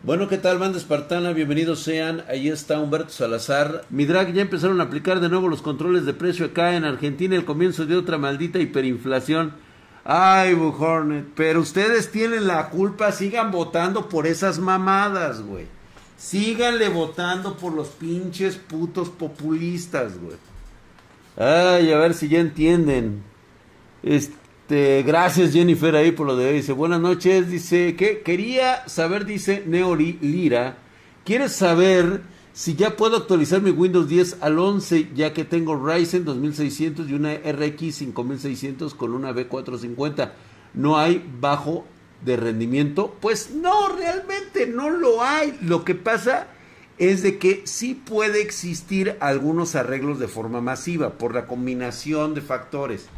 [0.00, 1.32] Bueno, ¿qué tal, banda espartana?
[1.32, 2.22] Bienvenidos sean.
[2.28, 3.84] Ahí está Humberto Salazar.
[3.90, 7.34] Mi drag, ya empezaron a aplicar de nuevo los controles de precio acá en Argentina.
[7.34, 9.54] El comienzo de otra maldita hiperinflación.
[10.04, 11.26] Ay, Buhornet.
[11.34, 13.10] Pero ustedes tienen la culpa.
[13.10, 15.66] Sigan votando por esas mamadas, güey.
[16.16, 20.36] Síganle votando por los pinches putos populistas, güey.
[21.36, 23.24] Ay, a ver si ya entienden.
[24.04, 24.47] Este.
[24.68, 26.56] Este, gracias Jennifer ahí por lo de hoy.
[26.56, 27.48] Dice, buenas noches.
[27.48, 30.76] Dice, que quería saber, dice Neori Lira,
[31.24, 32.20] ¿quieres saber
[32.52, 37.14] si ya puedo actualizar mi Windows 10 al 11 ya que tengo Ryzen 2600 y
[37.14, 40.32] una RX 5600 con una B450?
[40.74, 41.86] ¿No hay bajo
[42.22, 43.16] de rendimiento?
[43.22, 45.58] Pues no, realmente no lo hay.
[45.62, 46.48] Lo que pasa
[46.98, 52.42] es de que sí puede existir algunos arreglos de forma masiva por la combinación de
[52.42, 53.08] factores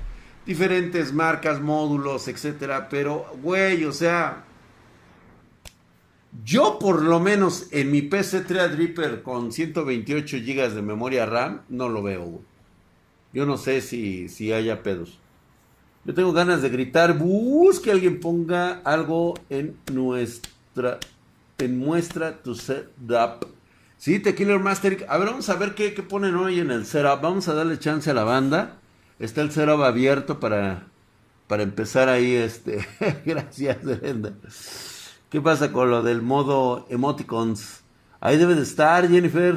[0.47, 4.45] diferentes marcas, módulos, etcétera, pero güey, o sea,
[6.45, 11.88] yo por lo menos en mi PC Threadripper con 128 GB de memoria RAM no
[11.88, 12.41] lo veo.
[13.32, 15.19] Yo no sé si, si haya pedos.
[16.05, 20.99] Yo tengo ganas de gritar, busque alguien ponga algo en nuestra
[21.59, 23.47] en muestra tu setup.
[23.99, 25.04] Sí, Tequila Master.
[25.09, 27.21] A ver, vamos a ver qué, qué ponen hoy en el setup.
[27.21, 28.79] Vamos a darle chance a la banda.
[29.21, 30.87] Está el cero abierto para,
[31.46, 32.35] para empezar ahí.
[32.35, 32.85] Este.
[33.26, 34.32] Gracias, Brenda.
[35.29, 37.82] ¿Qué pasa con lo del modo emoticons?
[38.18, 39.57] Ahí debe de estar, Jennifer.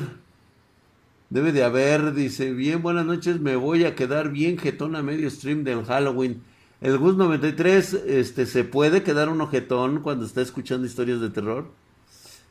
[1.30, 5.28] Debe de haber, dice, bien, buenas noches, me voy a quedar bien jetón a medio
[5.32, 6.44] stream del Halloween.
[6.80, 11.72] El Gus 93, este, ¿se puede quedar un ojetón cuando está escuchando historias de terror?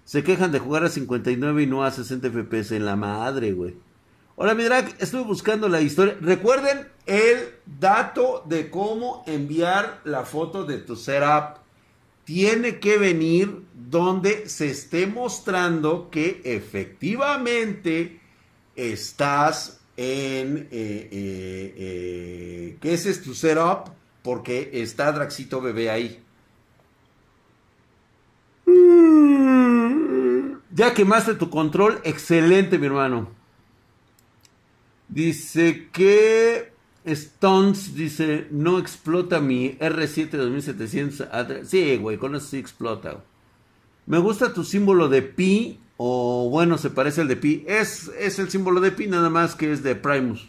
[0.05, 3.77] Se quejan de jugar a 59 y no a 60 FPS en la madre, güey.
[4.35, 6.17] Hola, mi drag, estuve buscando la historia.
[6.19, 11.59] Recuerden el dato de cómo enviar la foto de tu setup.
[12.25, 18.21] Tiene que venir donde se esté mostrando que efectivamente
[18.75, 23.91] estás en eh, eh, eh, que ese es tu setup
[24.23, 26.23] porque está Draxito bebé ahí.
[30.71, 33.42] Ya quemaste tu control, excelente mi hermano.
[35.13, 36.73] Dice que
[37.05, 41.69] Stones, dice, no explota mi R7 2700.
[41.69, 43.23] Sí, güey, con eso sí explota.
[44.07, 47.63] Me gusta tu símbolo de pi, o bueno, se parece al de pi.
[47.69, 50.49] Es, es el símbolo de pi, nada más que es de Primus.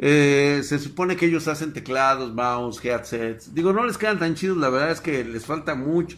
[0.00, 3.54] Eh, se supone que ellos hacen teclados, mouse, headsets.
[3.54, 6.16] Digo, no les quedan tan chidos, la verdad es que les falta mucho.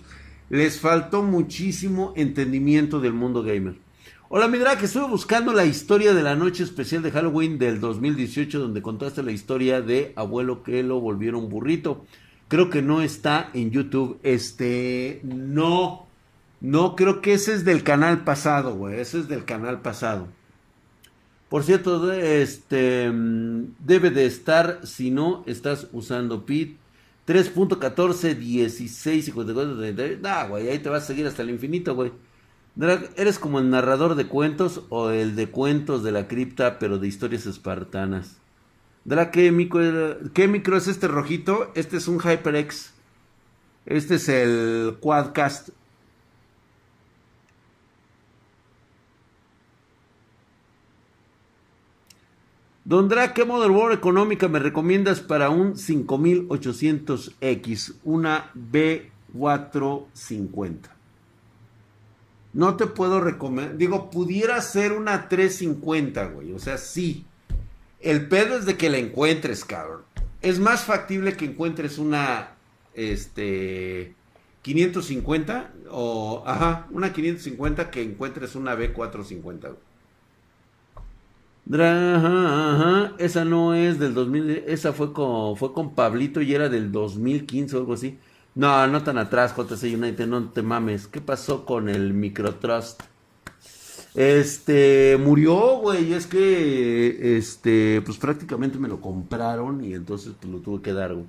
[0.48, 3.74] Les faltó muchísimo entendimiento del mundo gamer.
[4.30, 8.58] Hola, mi drag, estuve buscando la historia de la noche especial de Halloween del 2018,
[8.58, 12.06] donde contaste la historia de abuelo que lo volvieron burrito.
[12.48, 14.18] Creo que no está en YouTube.
[14.22, 16.06] Este, no,
[16.62, 18.98] no, creo que ese es del canal pasado, güey.
[18.98, 20.26] Ese es del canal pasado.
[21.50, 26.78] Por cierto, este, debe de estar, si no, estás usando PIT.
[27.26, 30.20] 3.14, 16, 54, 33.
[30.22, 32.10] Nah, güey, ahí te vas a seguir hasta el infinito, güey.
[33.16, 37.08] ¿Eres como el narrador de cuentos o el de cuentos de la cripta, pero de
[37.08, 38.38] historias espartanas?
[39.04, 41.70] Drag, ¿qué micro, ¿qué micro es este rojito?
[41.74, 42.94] Este es un HyperX.
[43.86, 45.68] Este es el Quadcast.
[52.86, 57.96] Don Drag, ¿qué motherboard económica me recomiendas para un 5800X?
[58.04, 60.93] Una B450.
[62.54, 63.76] No te puedo recomendar.
[63.76, 66.52] Digo, pudiera ser una 350, güey.
[66.52, 67.26] O sea, sí.
[68.00, 70.02] El pedo es de que la encuentres, cabrón.
[70.40, 72.52] Es más factible que encuentres una.
[72.94, 74.14] Este.
[74.62, 76.44] 550 o.
[76.46, 79.74] Ajá, una 550 que encuentres una B450,
[81.72, 86.68] Ajá, ajá, esa no es del 2000, esa fue con, fue con Pablito y era
[86.68, 88.18] del 2015 o algo así.
[88.54, 91.08] No, no tan atrás, JC United, no te mames.
[91.08, 93.02] ¿Qué pasó con el Microtrust?
[94.14, 100.60] Este, murió, güey, es que, este, pues prácticamente me lo compraron y entonces pues lo
[100.60, 101.26] tuve que dar, güey.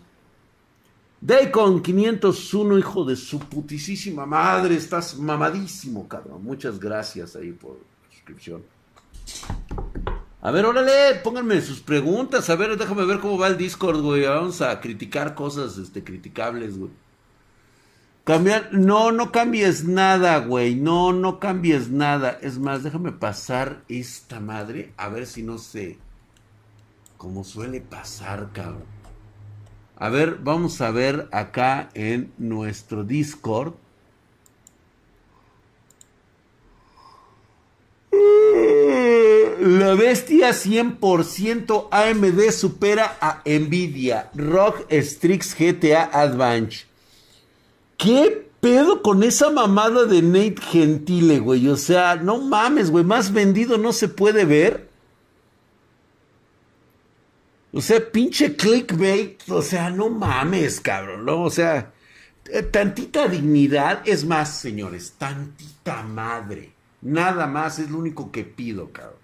[1.20, 6.44] Daycon 501, hijo de su putisísima madre, estás mamadísimo, cabrón.
[6.44, 7.80] Muchas gracias ahí por
[8.12, 8.62] suscripción.
[10.44, 12.52] A ver, órale, pónganme sus preguntas.
[12.52, 14.28] A ver, déjame ver cómo va el Discord, güey.
[14.28, 16.92] Vamos a criticar cosas, este, criticables, güey.
[18.26, 20.74] Cambiar, no, no cambies nada, güey.
[20.76, 22.40] No, no cambies nada.
[22.42, 24.92] Es más, déjame pasar esta madre.
[24.98, 26.00] A ver si no sé.
[27.18, 28.84] Como suele pasar, cabrón.
[29.96, 33.76] A ver, vamos a ver acá en nuestro Discord.
[39.60, 44.32] La bestia 100% AMD supera a Nvidia.
[44.34, 46.95] Rock Strix GTA Advance.
[47.98, 51.68] ¿Qué pedo con esa mamada de Nate Gentile, güey?
[51.68, 53.04] O sea, no mames, güey.
[53.04, 54.90] Más vendido no se puede ver.
[57.72, 59.42] O sea, pinche clickbait.
[59.50, 61.44] O sea, no mames, cabrón, ¿no?
[61.44, 61.94] O sea,
[62.52, 64.02] eh, tantita dignidad.
[64.06, 66.74] Es más, señores, tantita madre.
[67.02, 69.20] Nada más es lo único que pido, cabrón.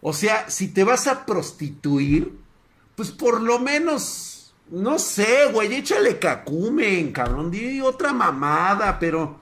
[0.00, 2.36] O sea, si te vas a prostituir,
[2.96, 4.33] pues por lo menos,
[4.70, 7.50] no sé, güey, échale cacumen, cabrón.
[7.50, 9.40] Di otra mamada, pero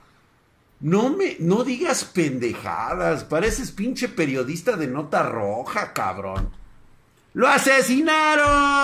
[0.81, 3.23] no me, no digas pendejadas.
[3.23, 6.51] Pareces pinche periodista de nota roja, cabrón.
[7.33, 8.83] ¡Lo asesinaron!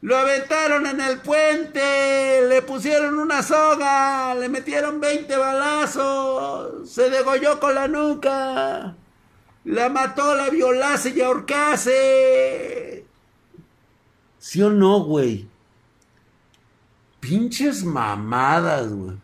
[0.00, 7.58] Lo aventaron en el puente, le pusieron una soga, le metieron 20 balazos, se degolló
[7.58, 8.94] con la nuca,
[9.64, 12.87] la mató, la violase y ahorcase.
[14.48, 15.46] ¿Sí o no, güey?
[17.20, 19.18] Pinches mamadas, güey.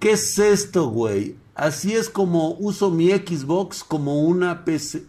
[0.00, 1.36] ¿Qué es esto, güey?
[1.54, 5.04] Así es como uso mi Xbox como una PC.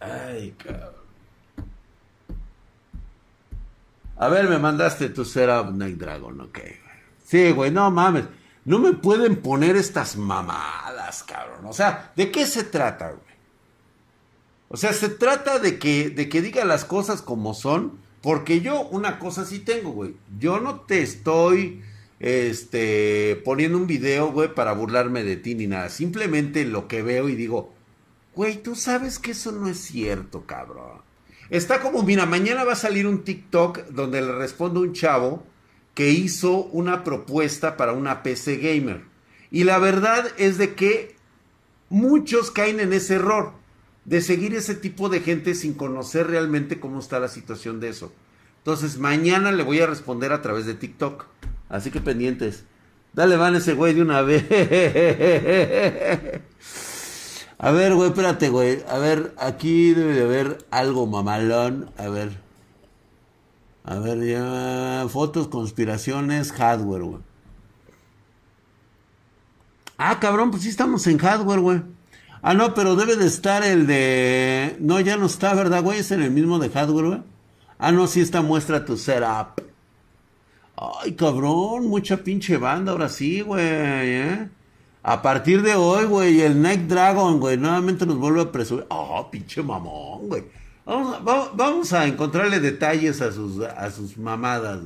[0.00, 0.94] Ay, cabrón.
[4.16, 6.58] A ver, me mandaste tu setup Night Dragon, ok.
[7.22, 8.24] Sí, güey, no mames.
[8.66, 11.64] No me pueden poner estas mamadas, cabrón.
[11.64, 13.36] O sea, ¿de qué se trata, güey?
[14.68, 18.04] O sea, se trata de que, de que diga las cosas como son.
[18.20, 20.16] Porque yo una cosa sí tengo, güey.
[20.38, 21.82] Yo no te estoy
[22.20, 25.88] este, poniendo un video, güey, para burlarme de ti ni nada.
[25.88, 27.72] Simplemente lo que veo y digo,
[28.36, 31.00] Güey, tú sabes que eso no es cierto, cabrón.
[31.48, 35.42] Está como, mira, mañana va a salir un TikTok donde le responde un chavo
[35.96, 39.04] que hizo una propuesta para una PC gamer.
[39.50, 41.16] Y la verdad es de que
[41.88, 43.52] muchos caen en ese error
[44.04, 48.12] de seguir ese tipo de gente sin conocer realmente cómo está la situación de eso.
[48.58, 51.24] Entonces, mañana le voy a responder a través de TikTok.
[51.70, 52.64] Así que pendientes.
[53.14, 54.44] Dale, van ese güey de una vez.
[57.58, 58.84] A ver, güey, espérate, güey.
[58.86, 61.90] A ver, aquí debe de haber algo mamalón.
[61.96, 62.44] A ver.
[63.86, 65.06] A ver, ya.
[65.08, 67.22] Fotos, conspiraciones, hardware, güey.
[69.96, 71.82] Ah, cabrón, pues sí estamos en hardware, güey.
[72.42, 74.76] Ah, no, pero debe de estar el de.
[74.80, 76.00] No, ya no está, ¿verdad, güey?
[76.00, 77.22] Es en el mismo de hardware, güey.
[77.78, 79.62] Ah, no, sí está muestra tu setup.
[80.76, 84.48] Ay, cabrón, mucha pinche banda ahora sí, güey, ¿eh?
[85.02, 88.86] A partir de hoy, güey, el Night Dragon, güey, nuevamente nos vuelve a presumir.
[88.90, 90.44] Oh, pinche mamón, güey.
[90.86, 94.80] Vamos a, encontrarle detalles a sus, a sus mamadas.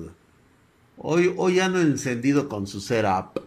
[0.96, 3.42] Hoy, hoy ando encendido con su setup.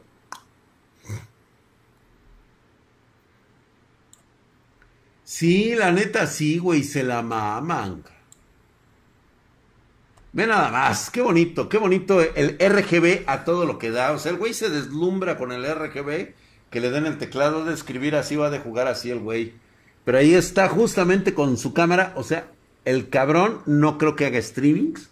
[5.24, 8.04] Sí, la neta sí, güey, se la maman.
[10.32, 14.12] Ve nada más, qué bonito, qué bonito el RGB a todo lo que da.
[14.12, 16.34] O sea, el güey se deslumbra con el RGB
[16.70, 19.54] que le den el teclado de escribir así, va de jugar así el güey.
[20.06, 22.48] Pero ahí está justamente con su cámara, o sea,
[22.86, 25.10] el cabrón no creo que haga streamings,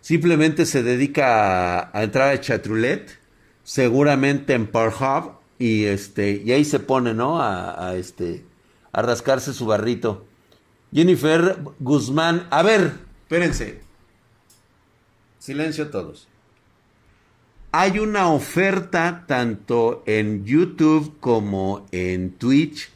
[0.00, 3.18] simplemente se dedica a, entrar a chatroulette,
[3.64, 7.40] seguramente en Pornhub, y este, y ahí se pone, ¿no?
[7.40, 8.44] A, a este,
[8.92, 10.26] a rascarse su barrito.
[10.92, 12.92] Jennifer Guzmán, a ver,
[13.24, 13.80] espérense.
[15.38, 16.28] Silencio todos
[17.78, 22.88] hay una oferta tanto en YouTube como en Twitch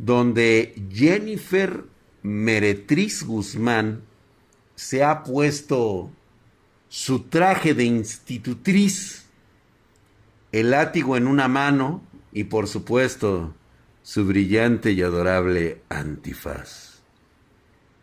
[0.00, 1.84] donde Jennifer
[2.22, 4.02] Meretriz Guzmán
[4.74, 6.10] se ha puesto
[6.88, 9.26] su traje de institutriz,
[10.52, 12.02] el látigo en una mano
[12.32, 13.54] y por supuesto
[14.02, 17.02] su brillante y adorable antifaz.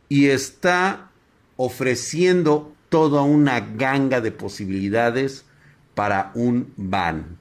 [0.08, 1.10] Y está
[1.56, 5.46] ofreciendo toda una ganga de posibilidades
[5.96, 7.40] para un van.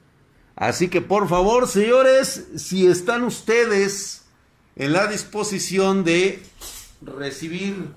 [0.56, 4.25] Así que por favor, señores, si están ustedes
[4.76, 6.42] en la disposición de
[7.00, 7.88] recibir...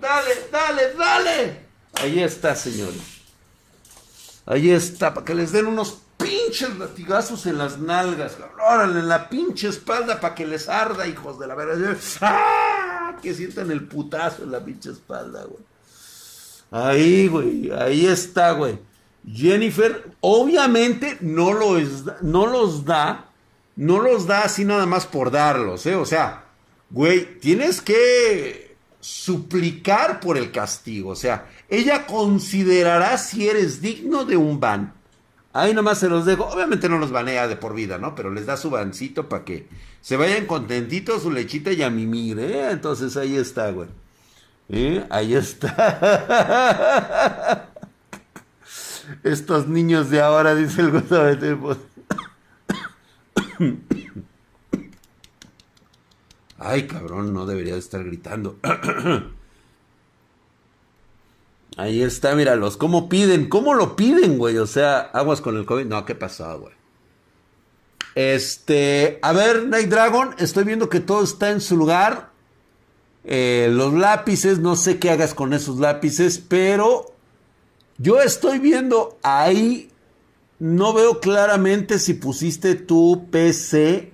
[0.00, 1.66] Dale, dale, dale.
[1.94, 3.18] Ahí está, señores.
[4.46, 8.36] Ahí está, para que les den unos pinches latigazos en las nalgas.
[8.58, 11.96] Órale, en la pinche espalda para que les arda, hijos de la verdad.
[12.20, 13.16] ¡Ah!
[13.20, 15.62] Que sientan el putazo en la pinche espalda, güey.
[16.70, 18.78] Ahí, güey, ahí está, güey.
[19.32, 22.04] Jennifer, obviamente no, los
[22.84, 23.30] da,
[23.76, 25.94] no los da así nada más por darlos, ¿eh?
[25.94, 26.44] O sea,
[26.90, 31.10] güey, tienes que suplicar por el castigo.
[31.10, 34.94] O sea, ella considerará si eres digno de un ban.
[35.52, 36.44] Ahí nomás se los dejo.
[36.44, 38.14] Obviamente no los banea de por vida, ¿no?
[38.14, 39.66] Pero les da su bancito para que
[40.00, 42.70] se vayan contentitos, su lechita y a mimir, ¿eh?
[42.70, 43.88] Entonces ahí está, güey.
[44.68, 45.04] ¿Eh?
[45.10, 45.72] Ahí está.
[49.22, 51.76] Estos niños de ahora, dice el Gustavo.
[56.58, 58.58] Ay, cabrón, no debería de estar gritando.
[61.76, 64.58] Ahí está, míralos, cómo piden, cómo lo piden, güey.
[64.58, 65.86] O sea, aguas con el COVID.
[65.86, 66.74] No, ¿qué pasó, güey?
[68.16, 72.30] Este, a ver, Night Dragon, estoy viendo que todo está en su lugar.
[73.22, 77.14] Eh, los lápices, no sé qué hagas con esos lápices, pero
[77.98, 79.90] yo estoy viendo ahí,
[80.58, 84.12] no veo claramente si pusiste tu PC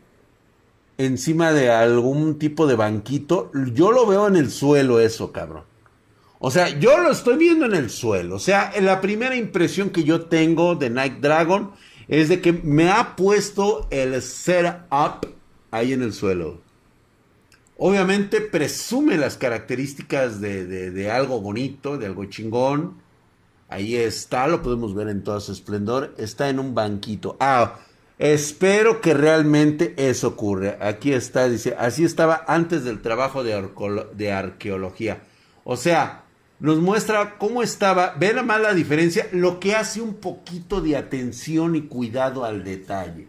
[0.99, 3.51] encima de algún tipo de banquito.
[3.73, 5.65] Yo lo veo en el suelo eso, cabrón.
[6.39, 8.37] O sea, yo lo estoy viendo en el suelo.
[8.37, 11.73] O sea, la primera impresión que yo tengo de Night Dragon
[12.09, 15.27] es de que me ha puesto el setup
[15.71, 16.61] ahí en el suelo.
[17.77, 23.03] Obviamente presume las características de, de, algo bonito, de algo chingón.
[23.75, 26.15] Ahí está, lo podemos ver en todo su esplendor.
[26.17, 27.37] Está en un banquito.
[27.41, 27.81] Ah,
[28.21, 30.79] espero que realmente eso ocurra.
[30.81, 35.25] Aquí está, dice, así estaba antes del trabajo de, arqueología.
[35.65, 36.23] O sea,
[36.61, 41.89] nos muestra cómo estaba, ve la diferencia, lo que hace un poquito de atención y
[41.89, 43.27] cuidado al detalle.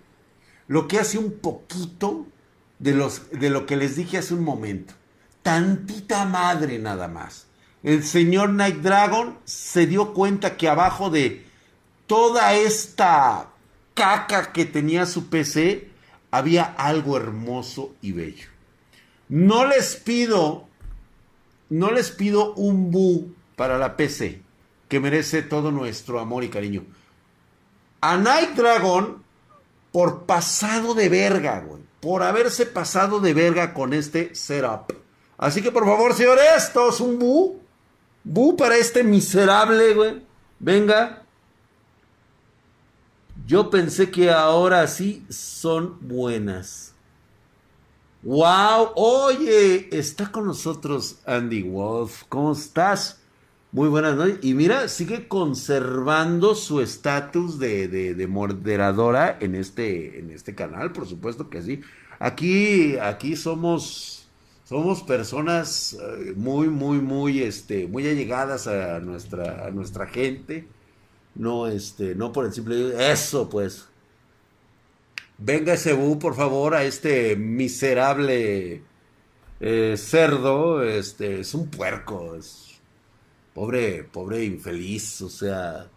[0.67, 2.27] Lo que hace un poquito
[2.77, 2.93] de
[3.49, 4.93] lo que les dije hace un momento.
[5.41, 7.47] Tantita madre nada más.
[7.85, 11.45] El señor Night Dragon se dio cuenta que abajo de
[12.07, 13.49] toda esta
[13.93, 15.87] caca que tenía su PC
[16.31, 18.47] había algo hermoso y bello.
[19.29, 20.67] No les pido
[21.69, 24.41] no les pido un bu para la PC,
[24.87, 26.85] que merece todo nuestro amor y cariño.
[28.01, 29.23] A Night Dragon,
[29.91, 31.83] por pasado de verga, güey.
[31.99, 34.91] Por haberse pasado de verga con este setup.
[35.37, 37.64] Así que por favor, señores, todos un bu.
[38.25, 40.21] Bu para este miserable, güey.
[40.59, 41.23] Venga.
[43.47, 46.93] Yo pensé que ahora sí son buenas.
[48.23, 52.23] Wow, oye, está con nosotros Andy Wolf.
[52.27, 53.21] ¿Cómo estás?
[53.71, 54.39] Muy buenas noches.
[54.41, 61.07] Y mira, sigue conservando su estatus de, de, moderadora en este, en este canal, por
[61.07, 61.81] supuesto que sí.
[62.17, 64.24] Aquí, aquí somos,
[64.65, 70.67] somos personas eh, muy, muy, muy, este, muy allegadas a nuestra, a nuestra gente.
[71.35, 73.87] No, este, no por el simple eso, pues.
[75.37, 78.81] Venga ese bu, por favor, a este miserable
[79.59, 80.83] eh, cerdo.
[80.83, 82.35] Este es un puerco.
[82.35, 82.79] Es
[83.53, 85.21] pobre, pobre infeliz.
[85.21, 85.87] O sea,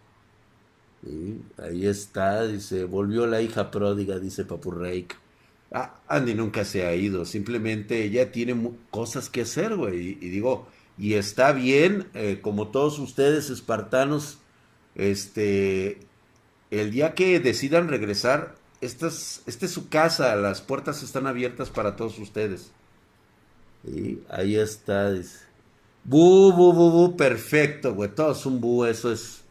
[1.56, 2.46] ahí está.
[2.46, 5.16] Dice, volvió la hija pródiga, dice Papurreik.
[5.72, 7.25] Ah, Andy nunca se ha ido.
[7.25, 10.18] Simplemente ella tiene cosas que hacer, güey.
[10.20, 14.38] Y, digo, y está bien, eh, como todos ustedes, espartanos,
[14.94, 16.00] este,
[16.70, 21.96] el día que decidan regresar, esta es, es su casa, las puertas están abiertas para
[21.96, 22.70] todos ustedes.
[23.84, 25.38] Y ahí está, dice.
[26.04, 28.10] Bu, bu, bu, bu, perfecto, güey.
[28.14, 29.44] Todo es un bu, eso es.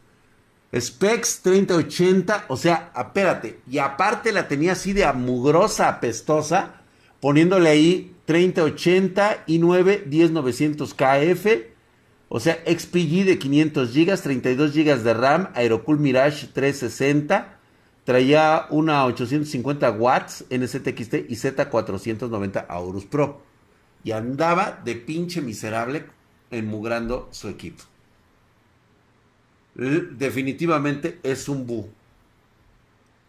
[0.74, 3.60] Specs 3080, o sea, espérate.
[3.70, 6.82] Y aparte la tenía así de amugrosa, apestosa,
[7.20, 11.46] poniéndole ahí 3080 y 9 10900 KF.
[12.28, 17.58] O sea, XPG de 500 GB, 32 GB de RAM, Aerocool Mirage 360
[18.08, 23.42] Traía una 850 watts NZXT y Z490 Aurus Pro.
[24.02, 26.06] Y andaba de pinche miserable
[26.50, 27.84] enmugrando su equipo.
[29.78, 31.88] Definitivamente es un bu.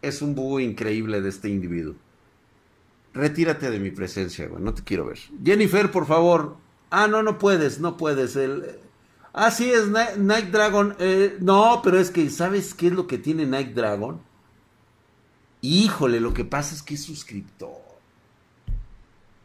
[0.02, 1.94] Es un bu increíble de este individuo.
[3.14, 4.62] Retírate de mi presencia, güey.
[4.62, 5.18] No te quiero ver.
[5.44, 6.56] Jennifer, por favor.
[6.90, 8.34] Ah, no, no puedes, no puedes.
[8.34, 8.64] El...
[9.32, 10.96] Ah, sí, es Night, Dragon.
[10.98, 14.20] Eh, no, pero es que, ¿sabes qué es lo que tiene Night Dragon?
[15.60, 17.78] Híjole, lo que pasa es que es suscriptor.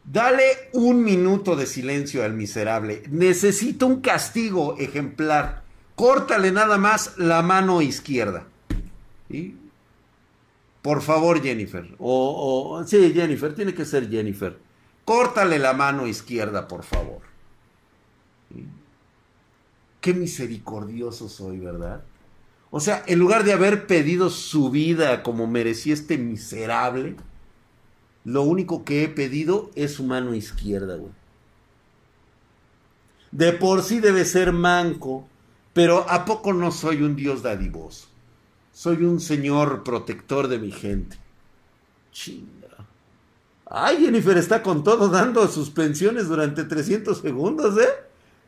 [0.03, 3.03] Dale un minuto de silencio al miserable.
[3.09, 5.64] Necesita un castigo ejemplar.
[5.95, 8.45] Córtale nada más la mano izquierda.
[10.81, 11.95] Por favor, Jennifer.
[11.99, 14.57] O, sí, Jennifer, tiene que ser Jennifer.
[15.05, 17.21] Córtale la mano izquierda, por favor.
[20.01, 22.03] Qué misericordioso soy, ¿verdad?
[22.69, 27.15] O sea, en lugar de haber pedido su vida como merecía este miserable,
[28.25, 31.11] lo único que he pedido es su mano izquierda, güey.
[33.31, 35.27] De por sí debe ser manco,
[35.75, 38.07] pero ¿a poco no soy un Dios dadivoso?
[38.71, 41.17] Soy un Señor protector de mi gente.
[42.13, 42.87] Chinga.
[43.65, 47.89] Ay, Jennifer está con todo dando suspensiones durante 300 segundos, ¿eh?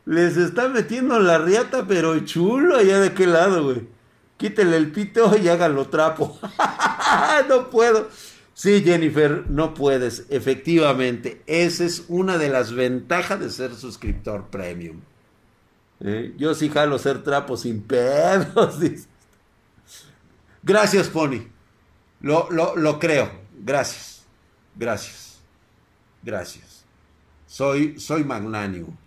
[0.06, 3.90] Les está metiendo la riata, pero chulo allá de qué lado, güey.
[4.38, 6.40] Quítele el pito y háganlo trapo.
[7.50, 8.08] no puedo.
[8.54, 10.28] Sí, Jennifer, no puedes.
[10.30, 15.02] Efectivamente, esa es una de las ventajas de ser suscriptor premium.
[16.00, 16.34] ¿Eh?
[16.38, 18.78] Yo sí jalo ser trapo sin pedos.
[20.64, 21.48] Gracias, Pony.
[22.22, 23.32] Lo, lo, lo creo.
[23.60, 24.26] Gracias.
[24.76, 25.40] Gracias.
[26.22, 26.84] Gracias.
[27.48, 28.98] Soy, soy magnánimo.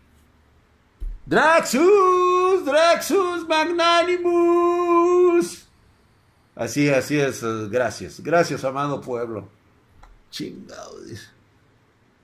[1.27, 4.89] Draxus, Draxus Magnanimus.
[6.57, 8.21] Así, así es, gracias.
[8.21, 9.49] Gracias, amado pueblo.
[10.31, 11.29] Chingado, dice.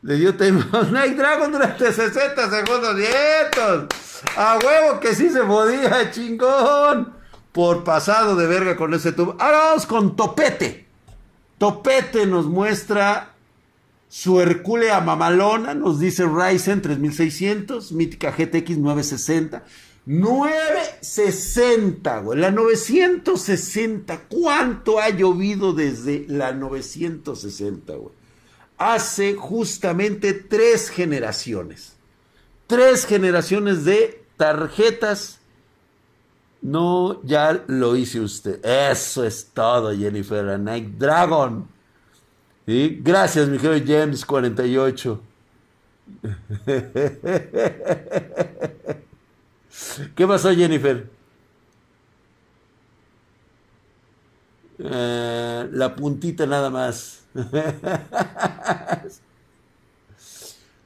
[0.06, 3.88] Le dio Time Night Dragon durante 60 segundos nietos.
[4.36, 7.12] A huevo que sí se podía, chingón.
[7.50, 9.34] Por pasado de verga con ese tubo.
[9.40, 10.86] Ahora vamos con Topete.
[11.58, 13.32] Topete nos muestra
[14.08, 19.64] su Herculea mamalona, nos dice Ryzen 3600, mítica GTX 960.
[20.06, 22.38] 960, güey.
[22.38, 24.20] La 960.
[24.28, 28.14] ¿Cuánto ha llovido desde la 960, güey?
[28.78, 31.94] Hace justamente tres generaciones.
[32.66, 35.38] Tres generaciones de tarjetas.
[36.60, 38.62] No, ya lo hice usted.
[38.64, 40.58] Eso es todo, Jennifer.
[40.58, 41.68] Night Dragon.
[42.66, 45.22] Gracias, mi querido James 48.
[50.14, 51.08] ¿Qué pasó, Jennifer?
[54.78, 57.25] Eh, la puntita nada más.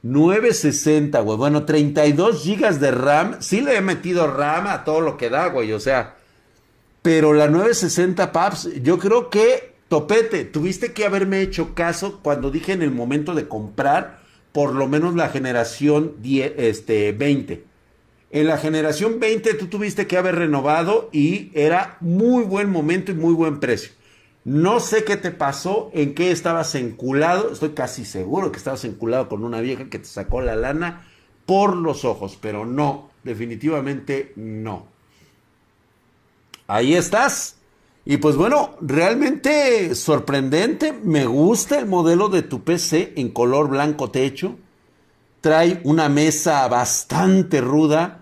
[0.03, 1.37] 960, güey.
[1.37, 3.37] Bueno, 32 gigas de RAM.
[3.39, 5.73] Sí le he metido RAM a todo lo que da, güey.
[5.73, 6.15] O sea,
[7.01, 12.71] pero la 960 PAPS, yo creo que Topete, tuviste que haberme hecho caso cuando dije
[12.71, 14.21] en el momento de comprar
[14.53, 17.65] por lo menos la generación este, 20.
[18.31, 23.15] En la generación 20 tú tuviste que haber renovado y era muy buen momento y
[23.15, 23.91] muy buen precio.
[24.43, 27.51] No sé qué te pasó, en qué estabas enculado.
[27.51, 31.07] Estoy casi seguro que estabas enculado con una vieja que te sacó la lana
[31.45, 34.87] por los ojos, pero no, definitivamente no.
[36.67, 37.57] Ahí estás.
[38.03, 40.91] Y pues bueno, realmente sorprendente.
[40.91, 44.55] Me gusta el modelo de tu PC en color blanco techo.
[45.41, 48.20] Trae una mesa bastante ruda.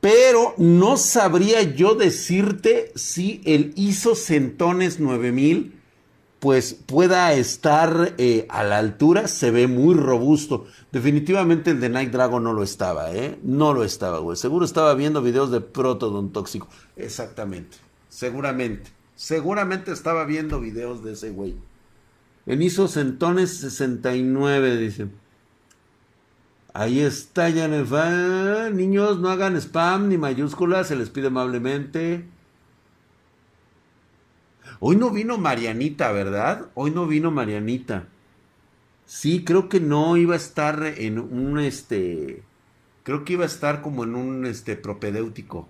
[0.00, 5.80] Pero no sabría yo decirte si el ISO Centones 9000
[6.40, 9.28] pues pueda estar eh, a la altura.
[9.28, 10.66] Se ve muy robusto.
[10.90, 13.38] Definitivamente el de Night Dragon no lo estaba, ¿eh?
[13.42, 14.38] No lo estaba, güey.
[14.38, 16.66] Seguro estaba viendo videos de Protodon Tóxico.
[16.96, 17.76] Exactamente.
[18.08, 18.90] Seguramente.
[19.14, 21.56] Seguramente estaba viendo videos de ese güey.
[22.46, 25.08] En ISO Centones 69, dice.
[26.72, 32.28] Ahí está, el Niños, no hagan spam ni mayúsculas, se les pide amablemente.
[34.78, 36.68] Hoy no vino Marianita, ¿verdad?
[36.74, 38.08] Hoy no vino Marianita.
[39.06, 42.44] Sí, creo que no iba a estar en un este.
[43.02, 45.68] Creo que iba a estar como en un este propedéutico.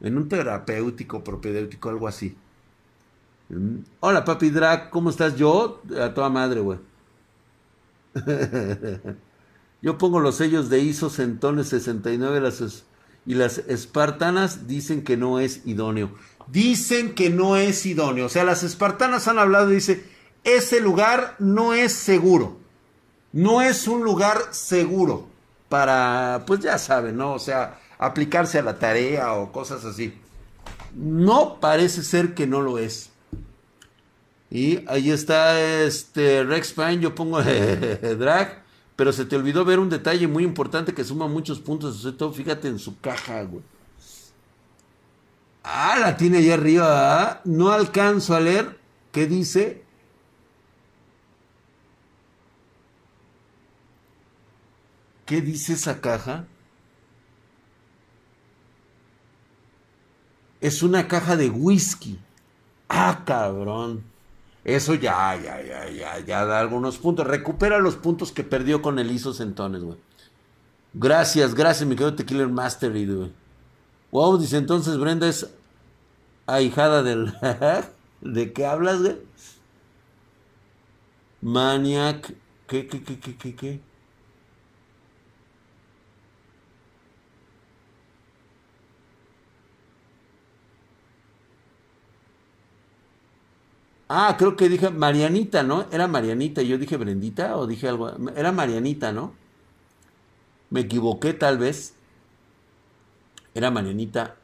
[0.00, 2.36] En un terapéutico, propedéutico, algo así.
[4.00, 5.36] Hola, papi Drag, ¿cómo estás?
[5.36, 6.78] Yo, a toda madre, güey.
[9.86, 12.82] Yo pongo los sellos de ISO Centones 69 las,
[13.24, 16.10] y las espartanas dicen que no es idóneo.
[16.48, 18.26] Dicen que no es idóneo.
[18.26, 20.02] O sea, las espartanas han hablado y dice,
[20.42, 22.56] ese lugar no es seguro.
[23.30, 25.28] No es un lugar seguro
[25.68, 27.34] para, pues ya saben, ¿no?
[27.34, 30.12] O sea, aplicarse a la tarea o cosas así.
[30.96, 33.10] No parece ser que no lo es.
[34.50, 37.40] Y ahí está este Rex Pine, yo pongo
[38.18, 38.65] drag,
[38.96, 42.68] pero se te olvidó ver un detalle muy importante que suma muchos puntos, todo fíjate
[42.68, 43.62] en su caja, güey.
[45.62, 47.40] Ah, la tiene ahí arriba, ¿ah?
[47.44, 48.78] no alcanzo a leer
[49.12, 49.84] qué dice.
[55.26, 56.46] ¿Qué dice esa caja?
[60.60, 62.18] Es una caja de whisky.
[62.88, 64.04] Ah, cabrón.
[64.66, 67.24] Eso ya, ya, ya, ya, ya da algunos puntos.
[67.24, 69.96] Recupera los puntos que perdió con el ISO Centones, güey.
[70.92, 73.32] Gracias, gracias, mi querido Tequila Master, güey.
[74.10, 75.48] Wow, dice entonces Brenda es
[76.46, 77.32] ahijada del...
[78.22, 79.18] ¿De qué hablas, güey?
[81.42, 82.34] Maniac.
[82.66, 83.80] ¿Qué, qué, qué, qué, qué, qué?
[94.08, 95.86] Ah, creo que dije Marianita, ¿no?
[95.90, 96.62] Era Marianita.
[96.62, 98.10] Yo dije Brendita o dije algo.
[98.36, 99.34] Era Marianita, ¿no?
[100.70, 101.94] Me equivoqué tal vez.
[103.54, 104.36] Era Marianita.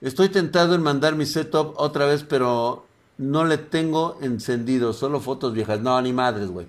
[0.00, 2.86] Estoy tentado en mandar mi setup otra vez, pero
[3.18, 4.92] no le tengo encendido.
[4.92, 5.80] Solo fotos viejas.
[5.80, 6.68] No, ni madres, güey.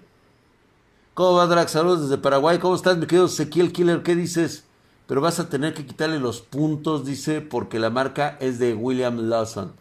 [1.13, 1.71] ¿Cómo va, Drax?
[1.71, 2.57] Saludos desde Paraguay.
[2.57, 4.01] ¿Cómo estás, mi querido Ezequiel Killer?
[4.01, 4.63] ¿Qué dices?
[5.07, 9.29] Pero vas a tener que quitarle los puntos, dice, porque la marca es de William
[9.29, 9.73] Lawson.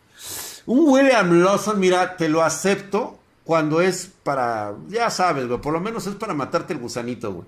[0.67, 5.81] Un William Lawson, mira, te lo acepto cuando es para, ya sabes, güey, por lo
[5.81, 7.47] menos es para matarte el gusanito, güey.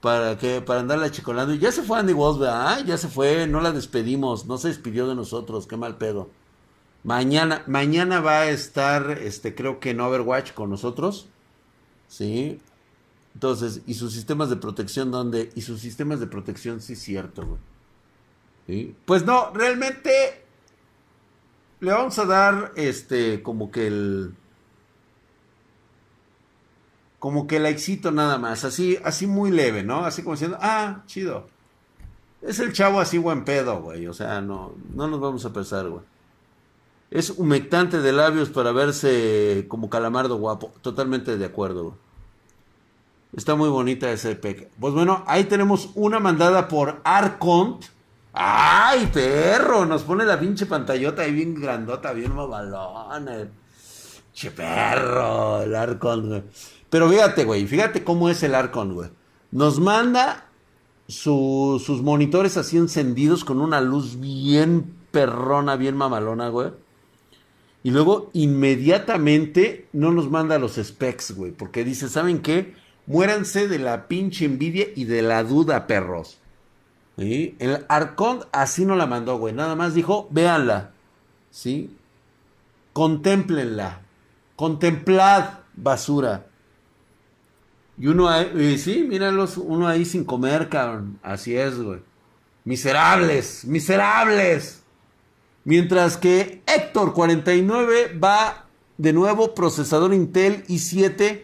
[0.00, 1.54] Para que, para andarla chicolando.
[1.54, 2.84] Ya se fue Andy Walls, ¿verdad?
[2.86, 6.30] Ya se fue, no la despedimos, no se despidió de nosotros, qué mal pedo.
[7.04, 11.28] Mañana, mañana va a estar, este, creo que en Overwatch con nosotros.
[12.08, 12.60] Sí.
[13.34, 15.50] Entonces, ¿y sus sistemas de protección dónde?
[15.54, 18.94] Y sus sistemas de protección, sí, cierto, güey.
[19.04, 20.45] Pues no, realmente
[21.80, 24.34] le vamos a dar este como que el
[27.18, 30.04] como que el éxito nada más, así así muy leve, ¿no?
[30.04, 31.48] Así como diciendo, "Ah, chido."
[32.42, 35.88] Es el chavo así buen pedo, güey, o sea, no no nos vamos a pesar,
[35.88, 36.02] güey.
[37.10, 41.94] Es humectante de labios para verse como calamardo guapo, totalmente de acuerdo, güey.
[43.36, 44.70] Está muy bonita ese pec.
[44.80, 47.84] Pues bueno, ahí tenemos una mandada por Arcont
[48.38, 49.86] ¡Ay, perro!
[49.86, 53.48] Nos pone la pinche pantallota ahí bien grandota, bien mamalona.
[54.34, 56.42] Che perro, el Arcon, güey.
[56.90, 59.08] Pero fíjate, güey, fíjate cómo es el Arcon, güey.
[59.52, 60.48] Nos manda
[61.08, 66.72] sus monitores así encendidos con una luz bien perrona, bien mamalona, güey.
[67.84, 71.52] Y luego inmediatamente no nos manda los specs, güey.
[71.52, 72.74] Porque dice, ¿saben qué?
[73.06, 76.38] Muéranse de la pinche envidia y de la duda, perros.
[77.16, 79.54] El Arcón así no la mandó, güey.
[79.54, 80.90] Nada más dijo, véanla.
[81.50, 81.96] ¿Sí?
[82.92, 84.02] Contémplenla.
[84.54, 86.46] Contemplad basura.
[87.98, 91.18] Y uno ahí, sí, míralos, uno ahí sin comer, cabrón.
[91.22, 92.00] Así es, güey.
[92.64, 94.82] Miserables, miserables.
[95.64, 98.66] Mientras que Héctor 49 va
[98.98, 101.42] de nuevo procesador Intel i7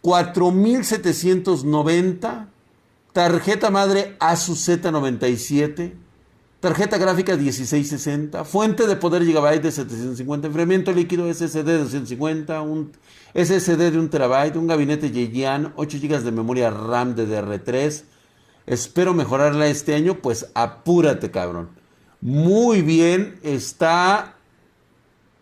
[0.00, 2.48] 4790
[3.16, 5.94] Tarjeta madre Asus Z97.
[6.60, 8.44] Tarjeta gráfica 1660.
[8.44, 10.48] Fuente de poder gigabyte de 750.
[10.48, 12.60] Enfriamiento líquido SSD de 250.
[12.60, 12.92] Un
[13.32, 14.56] SSD de 1 terabyte.
[14.56, 15.72] Un gabinete Yeyan.
[15.76, 18.02] 8 GB de memoria RAM de DR3.
[18.66, 20.16] Espero mejorarla este año.
[20.16, 21.70] Pues apúrate, cabrón.
[22.20, 23.40] Muy bien.
[23.42, 24.34] Está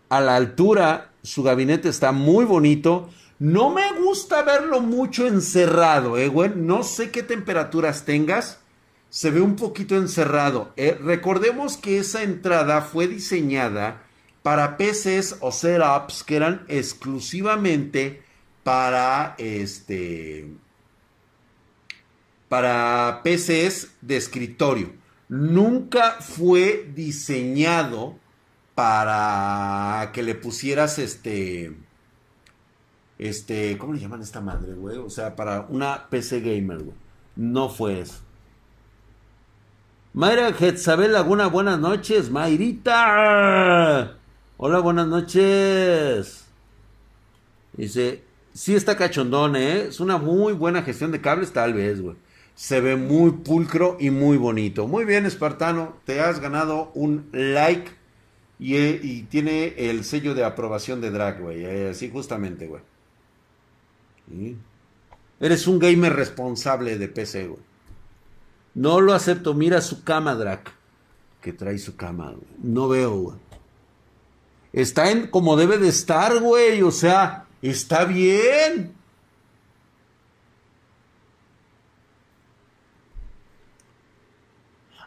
[0.07, 1.11] a la altura.
[1.23, 3.09] Su gabinete está muy bonito.
[3.37, 6.51] No me gusta verlo mucho encerrado, eh, güey.
[6.55, 8.59] No sé qué temperaturas tengas.
[9.09, 10.71] Se ve un poquito encerrado.
[10.77, 10.97] Eh.
[11.01, 14.03] Recordemos que esa entrada fue diseñada
[14.41, 18.23] para PCs o setups que eran exclusivamente
[18.63, 20.47] para este
[22.47, 24.93] para PCs de escritorio.
[25.27, 28.17] Nunca fue diseñado
[28.75, 31.75] para que le pusieras este
[33.17, 34.97] este, ¿cómo le llaman esta madre, güey?
[34.97, 36.97] O sea, para una PC gamer, güey.
[37.35, 38.21] No fue eso.
[40.13, 42.29] Mayra Getzabel Laguna, buenas noches.
[42.29, 44.17] Mayrita.
[44.57, 46.45] Hola, buenas noches.
[47.73, 48.23] Dice,
[48.53, 49.87] sí está cachondón, ¿eh?
[49.89, 52.15] Es una muy buena gestión de cables, tal vez, güey.
[52.53, 54.87] Se ve muy pulcro y muy bonito.
[54.87, 55.97] Muy bien, Espartano.
[56.05, 57.91] Te has ganado un like
[58.57, 61.65] y, y tiene el sello de aprobación de Drag, güey.
[61.65, 62.81] Eh, así justamente, güey.
[65.39, 67.61] Eres un gamer responsable de PC, güey.
[68.73, 69.53] No lo acepto.
[69.53, 70.71] Mira su cama, Drac.
[71.41, 72.47] Que trae su cama, güey.
[72.61, 73.37] No veo, güey.
[74.73, 76.81] Está en como debe de estar, güey.
[76.81, 78.93] O sea, está bien.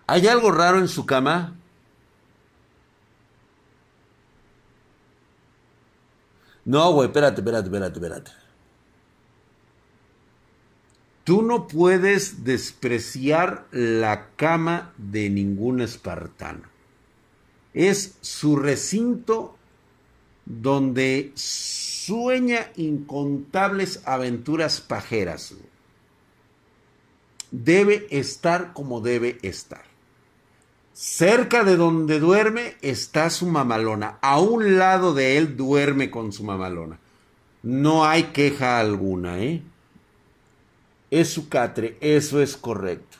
[0.07, 1.55] ¿Hay algo raro en su cama?
[6.65, 8.48] No, güey, espérate, espérate, espérate, espérate.
[11.29, 16.63] Tú no puedes despreciar la cama de ningún espartano.
[17.75, 19.55] Es su recinto
[20.47, 25.53] donde sueña incontables aventuras pajeras.
[27.51, 29.85] Debe estar como debe estar.
[30.95, 34.17] Cerca de donde duerme está su mamalona.
[34.23, 36.99] A un lado de él duerme con su mamalona.
[37.63, 39.63] No hay queja alguna, ¿eh?
[41.11, 43.19] Es su catre, eso es correcto.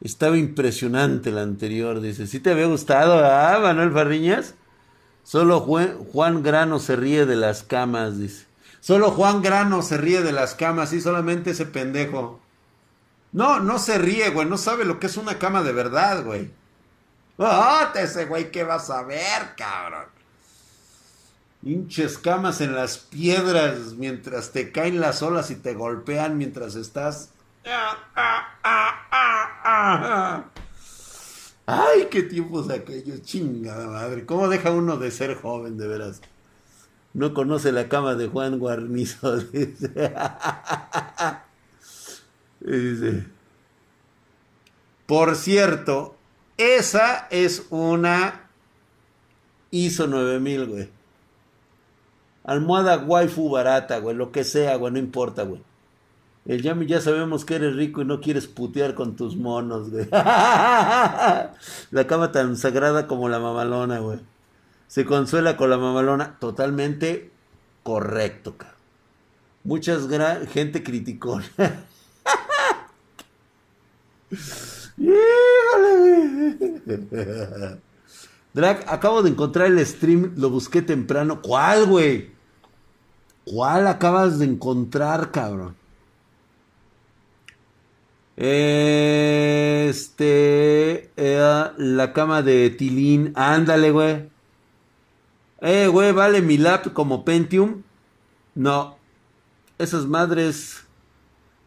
[0.00, 2.26] Estaba impresionante la anterior, dice.
[2.26, 4.54] ¿Sí te había gustado, ah, Manuel Farriñas?
[5.22, 8.44] Solo Juan, Grano se ríe de las camas, dice.
[8.80, 12.40] Solo Juan Grano se ríe de las camas, y solamente ese pendejo.
[13.32, 16.50] No, no se ríe, güey, no sabe lo que es una cama de verdad, güey.
[17.36, 18.50] ¡Oh, ese güey!
[18.50, 20.13] ¿Qué vas a ver, cabrón?
[21.64, 27.30] Hinches camas en las piedras mientras te caen las olas y te golpean mientras estás.
[31.66, 34.26] Ay, qué tiempos aquellos, chingada madre.
[34.26, 36.20] ¿Cómo deja uno de ser joven, de veras?
[37.14, 39.38] No conoce la cama de Juan Guarnizo,
[42.60, 43.24] dice.
[45.06, 46.16] Por cierto,
[46.58, 48.50] esa es una
[49.70, 51.03] ISO 9000, güey.
[52.44, 55.62] Almohada waifu barata, güey, lo que sea, güey, no importa, güey.
[56.46, 60.06] El Yami ya sabemos que eres rico y no quieres putear con tus monos, güey.
[60.10, 61.48] la
[62.06, 64.18] cama tan sagrada como la mamalona, güey.
[64.86, 66.38] Se consuela con la mamalona.
[66.38, 67.30] Totalmente
[67.82, 68.76] correcto, cabrón.
[69.64, 70.06] Muchas
[70.50, 71.40] gente criticó.
[78.52, 81.40] Drag, acabo de encontrar el stream, lo busqué temprano.
[81.40, 82.33] ¿Cuál, güey?
[83.44, 85.76] ¿Cuál acabas de encontrar, cabrón?
[88.36, 89.94] Este.
[91.16, 93.32] Eh, la cama de Tilín.
[93.36, 94.28] Ándale, güey.
[95.60, 97.82] Eh, güey, vale mi lap como Pentium.
[98.54, 98.96] No.
[99.78, 100.84] Esas madres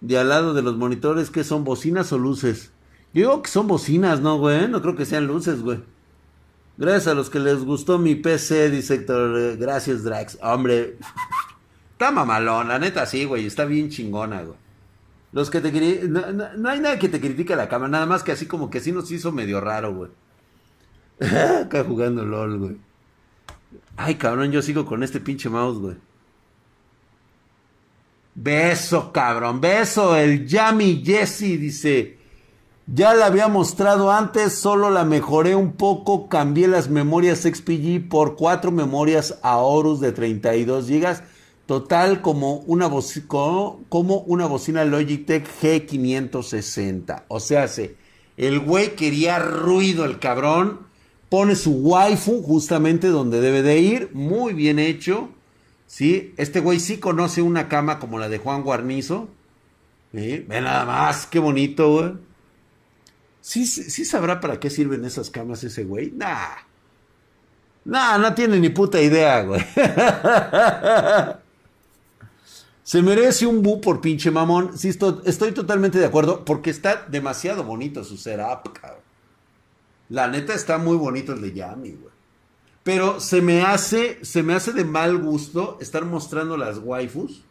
[0.02, 2.72] de al lado de los monitores, que son bocinas o luces?
[3.14, 4.68] Yo digo que son bocinas, ¿no, güey?
[4.68, 5.80] No creo que sean luces, güey.
[6.78, 9.06] Gracias a los que les gustó mi PC, dice.
[9.58, 10.38] Gracias, Drax.
[10.42, 10.98] Hombre,
[11.98, 13.48] está mamalón, la neta sí, güey.
[13.48, 14.56] Está bien chingona, güey.
[15.32, 18.32] Los que te no, no, hay nada que te critique la cama, nada más que
[18.32, 20.12] así como que sí nos hizo medio raro, güey.
[21.64, 22.78] Acá jugando LOL, güey.
[23.98, 25.96] Ay, cabrón, yo sigo con este pinche mouse, güey.
[28.36, 30.16] Beso, cabrón, beso.
[30.16, 32.20] El Yami Jesse dice.
[32.86, 38.38] Ya la había mostrado antes, solo la mejoré un poco, cambié las memorias XPG por
[38.38, 41.37] cuatro memorias Aorus de 32 GB
[41.68, 42.90] Total como una,
[43.90, 47.24] como una bocina Logitech G560.
[47.28, 47.68] O sea,
[48.38, 50.88] el güey quería ruido, el cabrón.
[51.28, 54.10] Pone su waifu justamente donde debe de ir.
[54.14, 55.28] Muy bien hecho.
[55.88, 56.34] ¿Sí?
[56.38, 59.28] Este güey sí conoce una cama como la de Juan Guarnizo.
[60.14, 62.14] Ve nada más, qué bonito, güey.
[63.42, 66.12] ¿Sí, ¿Sí, sabrá para qué sirven esas camas ese güey?
[66.12, 66.56] Nah.
[67.84, 69.62] Nah, no tiene ni puta idea, güey.
[72.88, 74.78] Se merece un bu por pinche mamón.
[74.78, 79.02] Sí, estoy, totalmente de acuerdo porque está demasiado bonito su setup, cabrón.
[80.08, 82.14] La neta está muy bonito el de Yami, güey.
[82.84, 87.44] Pero se me hace, se me hace de mal gusto estar mostrando las waifus,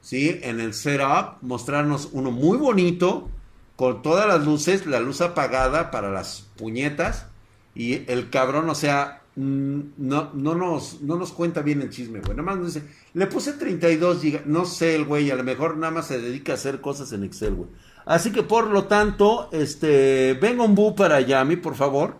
[0.00, 0.40] ¿sí?
[0.42, 3.30] En el setup, mostrarnos uno muy bonito,
[3.76, 7.26] con todas las luces, la luz apagada para las puñetas,
[7.76, 12.30] y el cabrón, o sea, no, no, nos, no nos cuenta bien el chisme, güey.
[12.30, 15.76] Nada más nos dice, le puse 32 gigas, no sé el güey, a lo mejor
[15.76, 17.68] nada más se dedica a hacer cosas en Excel, güey.
[18.06, 22.16] Así que por lo tanto, este, venga un bu para Yami, por favor.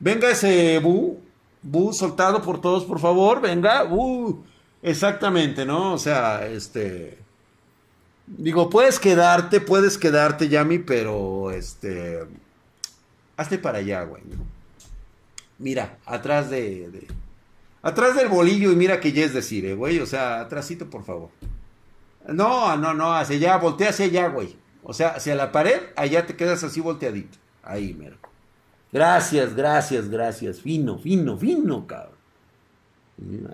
[0.00, 1.20] Venga ese bu,
[1.62, 4.42] bu soltado por todos, por favor, venga, bu.
[4.82, 5.94] Exactamente, ¿no?
[5.94, 7.18] O sea, este...
[8.26, 12.26] Digo, puedes quedarte, puedes quedarte, Yami, pero este...
[13.36, 14.22] Hazte para allá, güey.
[15.58, 17.08] Mira, atrás de,
[17.82, 19.98] Atrás del bolillo y mira que ya es decir, eh, güey.
[20.00, 21.30] O sea, atrásito, por favor.
[22.26, 24.56] No, no, no, hacia allá, voltea hacia allá, güey.
[24.82, 27.38] O sea, hacia la pared, allá te quedas así volteadito.
[27.62, 28.16] Ahí, mero.
[28.92, 30.60] Gracias, gracias, gracias.
[30.60, 32.16] Fino, fino, fino, cabrón.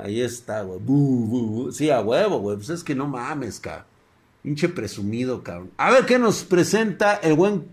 [0.03, 1.73] Ahí está, güey.
[1.73, 2.57] Sí, a huevo, güey.
[2.57, 3.87] Pues es que no mames, cabrón.
[4.43, 5.71] Pinche presumido, cabrón.
[5.77, 7.67] A ver qué nos presenta el buen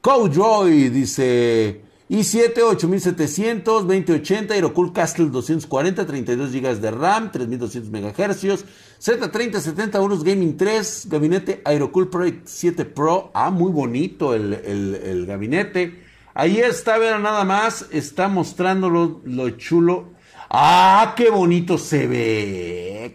[0.00, 0.88] Cowjoy.
[0.88, 8.64] Dice i7 8700, 2080, Aerocool Castle 240, 32 GB de RAM, 3200 MHz,
[9.00, 13.30] Z30 70 Urus Gaming 3, gabinete Aerocool Project 7 Pro.
[13.34, 16.02] Ah, muy bonito el, gabinete.
[16.34, 20.10] Ahí está, vean nada más, está mostrando lo, chulo.
[20.50, 23.14] Ah, qué bonito se ve.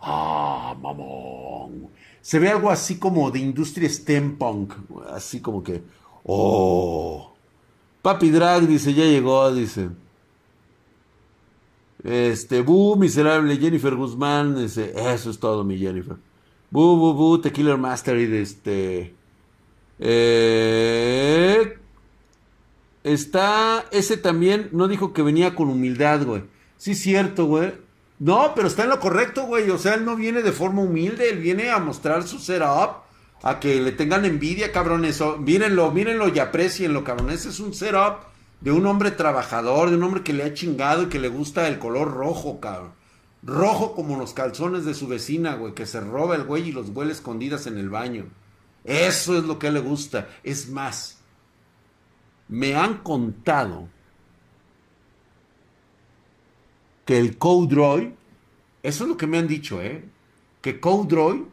[0.00, 1.90] Ah, mamón.
[2.20, 4.74] Se ve algo así como de industria steampunk,
[5.10, 5.82] así como que,
[6.24, 7.37] oh.
[8.02, 9.90] Papi Drag dice, ya llegó, dice.
[12.04, 16.16] Este, bu, miserable, Jennifer Guzmán, dice, eso es todo, mi Jennifer.
[16.70, 19.14] Bu, bu, bu, Tequila Master y de este.
[19.98, 21.78] Eh,
[23.04, 26.42] Está, ese también no dijo que venía con humildad, güey.
[26.76, 27.72] Sí, cierto, güey.
[28.18, 29.70] No, pero está en lo correcto, güey.
[29.70, 33.04] O sea, él no viene de forma humilde, él viene a mostrar su setup,
[33.42, 35.22] a que le tengan envidia, cabrones.
[35.38, 37.30] mírenlo, mírenlo y aprecienlo, cabrón.
[37.30, 38.24] Ese es un setup
[38.60, 41.68] de un hombre trabajador, de un hombre que le ha chingado y que le gusta
[41.68, 42.92] el color rojo, cabrón.
[43.42, 46.90] Rojo como los calzones de su vecina, güey, que se roba el güey y los
[46.90, 48.26] huele escondidas en el baño.
[48.84, 50.28] Eso es lo que le gusta.
[50.42, 51.18] Es más,
[52.48, 53.88] me han contado
[57.04, 58.14] que el Codroy,
[58.82, 60.04] eso es lo que me han dicho, ¿eh?
[60.60, 61.46] Que Codroy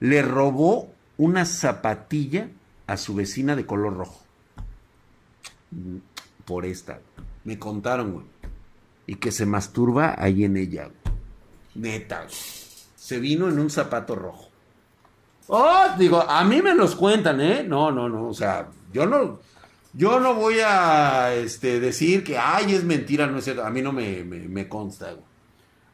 [0.00, 2.48] le robó una zapatilla
[2.86, 4.22] a su vecina de color rojo.
[6.44, 7.00] Por esta.
[7.44, 8.26] Me contaron, güey.
[9.06, 10.90] Y que se masturba ahí en ella.
[11.74, 12.26] Neta.
[12.28, 14.48] Se vino en un zapato rojo.
[15.48, 17.64] Oh, digo, a mí me los cuentan, ¿eh?
[17.64, 18.28] No, no, no.
[18.28, 19.40] O sea, yo no.
[19.94, 23.64] Yo no voy a este, decir que, ay, es mentira, no es cierto.
[23.64, 25.24] A mí no me, me, consta, güey.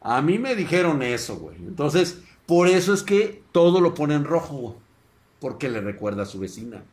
[0.01, 1.55] A mí me dijeron eso, güey.
[1.57, 4.75] Entonces, por eso es que todo lo pone en rojo.
[5.39, 6.83] Porque le recuerda a su vecina.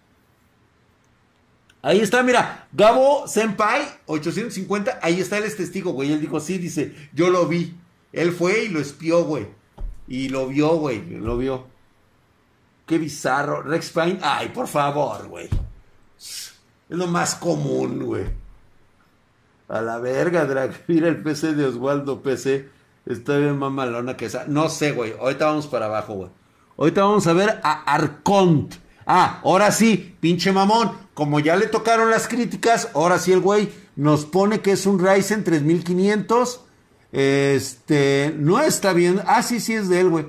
[1.82, 6.12] Ahí está, mira, Gabo Senpai, 850, ahí está, él es testigo, güey.
[6.12, 7.74] Él dijo, sí, dice, yo lo vi.
[8.12, 9.48] Él fue y lo espió, güey.
[10.06, 11.66] Y lo vio, güey, lo vio.
[12.86, 13.62] Qué bizarro.
[13.62, 15.48] Rex Pine, ay, por favor, güey.
[16.16, 16.52] Es
[16.90, 18.26] lo más común, güey.
[19.68, 20.80] A la verga, Drag.
[20.86, 22.68] Mira el PC de Oswaldo PC.
[23.04, 24.44] Está bien mamalona que esa.
[24.46, 25.12] No sé, güey.
[25.18, 26.41] Ahorita vamos para abajo, güey.
[26.76, 28.74] Ahorita vamos a ver a Arcont.
[29.06, 30.92] Ah, ahora sí, pinche mamón.
[31.14, 34.98] Como ya le tocaron las críticas, ahora sí el güey nos pone que es un
[34.98, 36.62] Ryzen 3500.
[37.12, 39.20] Este, no está bien.
[39.26, 40.26] Ah, sí, sí es de él, güey.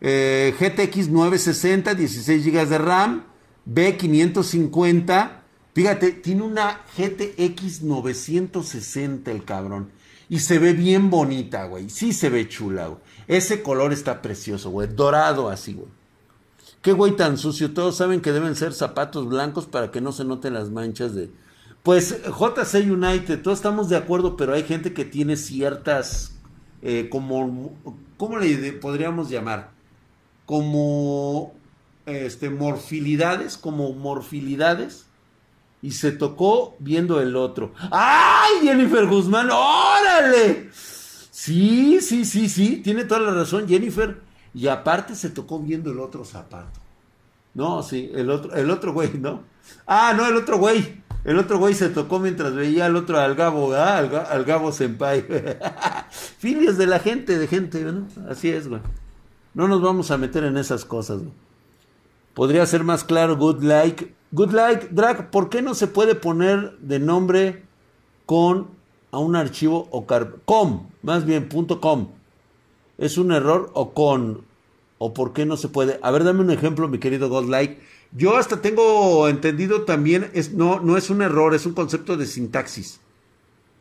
[0.00, 3.24] GTX 960, 16 GB de RAM.
[3.68, 5.30] B550.
[5.74, 9.90] Fíjate, tiene una GTX 960 el cabrón.
[10.28, 11.90] Y se ve bien bonita, güey.
[11.90, 13.00] Sí se ve chula, güey.
[13.28, 14.88] Ese color está precioso, güey.
[14.88, 15.88] Dorado así, güey.
[16.82, 17.74] Qué güey tan sucio.
[17.74, 21.30] Todos saben que deben ser zapatos blancos para que no se noten las manchas de...
[21.82, 26.32] Pues JC United, todos estamos de acuerdo, pero hay gente que tiene ciertas...
[26.82, 27.74] Eh, como...
[28.16, 29.70] ¿Cómo le podríamos llamar?
[30.44, 31.54] Como...
[32.06, 35.06] Este, morfilidades, como morfilidades
[35.82, 37.72] y se tocó viendo el otro.
[37.90, 39.48] ¡Ay, Jennifer Guzmán!
[39.50, 40.70] ¡Órale!
[41.46, 44.20] Sí, sí, sí, sí, tiene toda la razón Jennifer.
[44.52, 46.80] Y aparte se tocó viendo el otro zapato.
[47.54, 49.44] No, sí, el otro, el otro güey, ¿no?
[49.86, 51.04] Ah, no, el otro güey.
[51.22, 53.96] El otro güey se tocó mientras veía al otro al Gabo, ¿ah?
[53.96, 55.24] al, Gabo Senpai.
[56.10, 58.08] Filios de la gente, de gente, ¿no?
[58.28, 58.80] Así es, güey.
[59.54, 61.32] No nos vamos a meter en esas cosas, güey.
[62.34, 64.12] Podría ser más claro, good like.
[64.32, 67.62] Good like, Drag, ¿por qué no se puede poner de nombre
[68.26, 68.75] con
[69.16, 70.06] a un archivo o
[70.44, 72.08] com, más bien punto com?
[72.98, 74.42] ¿Es un error o con?
[74.98, 75.98] ¿O por qué no se puede?
[76.02, 77.80] A ver, dame un ejemplo, mi querido Godlike.
[78.12, 82.26] Yo hasta tengo entendido también, es, no, no es un error, es un concepto de
[82.26, 83.00] sintaxis.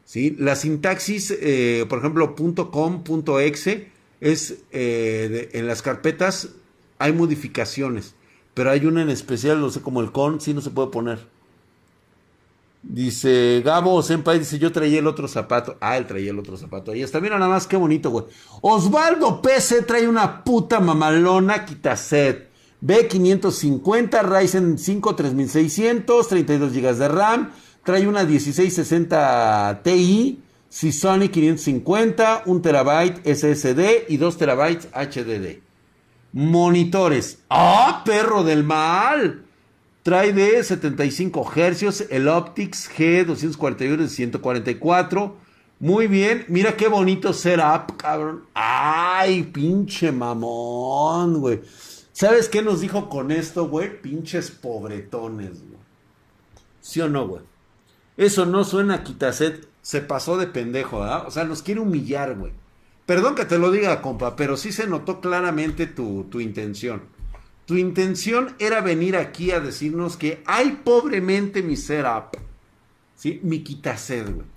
[0.06, 0.38] ¿sí?
[0.39, 2.34] La sintaxis, eh, por ejemplo,
[2.71, 3.04] .com,
[3.41, 6.52] .exe, es eh, en las carpetas
[6.98, 8.15] hay modificaciones.
[8.54, 11.35] Pero hay una en especial, no sé, como el con, sí no se puede poner.
[12.88, 15.76] Dice Gabo Senpai, dice yo traía el otro zapato.
[15.82, 16.91] Ah, él traía el otro zapato.
[16.91, 18.26] Ahí está, mira nada más, qué bonito, güey.
[18.62, 22.48] Osvaldo PC trae una puta mamalona quitaset.
[22.86, 27.52] B550, Ryzen 5 3600, 32 GB de RAM.
[27.84, 35.60] Trae una 1660 Ti, Sony 550, 1 TB SSD y 2 TB HDD.
[36.34, 37.39] Monitores.
[37.50, 39.44] ¡Ah, perro del mal!
[40.05, 45.35] Trae de 75 Hz el Optics G241 de 144.
[45.79, 46.45] Muy bien.
[46.47, 48.43] Mira qué bonito setup, cabrón.
[48.53, 51.62] ¡Ay, pinche mamón, güey!
[52.13, 53.99] ¿Sabes qué nos dijo con esto, güey?
[53.99, 55.79] Pinches pobretones, güey.
[56.81, 57.41] ¿Sí o no, güey?
[58.15, 59.67] Eso no suena Quitaset.
[59.81, 61.25] Se pasó de pendejo, ¿verdad?
[61.25, 62.51] O sea, nos quiere humillar, güey.
[63.08, 67.01] Perdón que te lo diga, compa, pero sí se notó claramente tu, intención.
[67.65, 72.37] Tu intención era venir aquí a decirnos que hay pobremente mi setup.
[73.15, 73.39] ¿Sí?
[73.43, 74.47] Mi quitased, güey.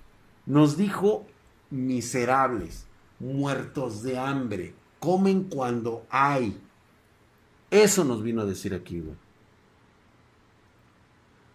[0.45, 1.25] Nos dijo
[1.69, 2.85] miserables,
[3.19, 6.59] muertos de hambre, comen cuando hay.
[7.71, 9.15] Eso nos vino a decir aquí, güey.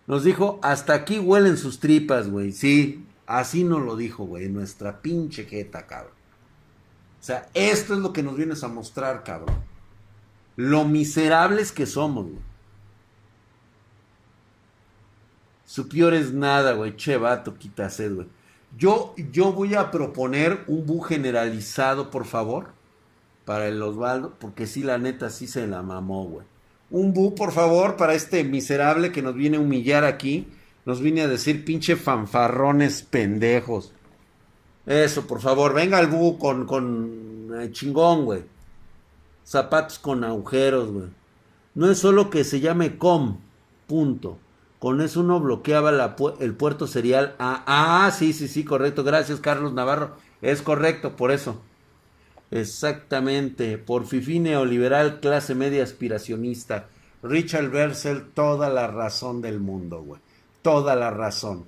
[0.07, 2.53] Nos dijo, hasta aquí huelen sus tripas, güey.
[2.53, 4.49] Sí, así nos lo dijo, güey.
[4.49, 6.13] Nuestra pinche jeta, cabrón.
[7.21, 9.57] O sea, esto es lo que nos vienes a mostrar, cabrón.
[10.57, 12.55] Lo miserables que somos, güey.
[15.65, 16.97] Su peor es nada, güey.
[16.97, 18.29] Che, vato, quita sed, güey.
[18.77, 22.69] Yo, yo voy a proponer un bu generalizado, por favor,
[23.45, 26.47] para el Osvaldo, porque sí, la neta, sí se la mamó, güey.
[26.91, 30.49] Un bu, por favor, para este miserable que nos viene a humillar aquí.
[30.87, 33.93] Nos viene a decir pinche fanfarrones pendejos.
[34.87, 38.43] Eso, por favor, venga el bu con, con eh, chingón, güey.
[39.45, 41.09] Zapatos con agujeros, güey.
[41.75, 43.39] No es solo que se llame com,
[43.87, 44.39] punto.
[44.79, 47.35] Con eso uno bloqueaba el puerto serial.
[47.39, 49.03] Ah, sí, sí, sí, correcto.
[49.03, 50.17] Gracias, Carlos Navarro.
[50.43, 51.61] Es correcto, por eso.
[52.51, 53.79] Exactamente.
[53.79, 56.89] Por Fifi neoliberal, clase media aspiracionista.
[57.23, 60.21] Richard Bersel, toda la razón del mundo, güey.
[60.61, 61.65] Toda la razón.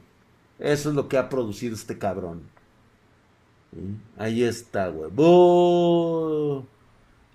[0.59, 2.43] Eso es lo que ha producido este cabrón.
[4.19, 5.11] Ahí está, güey.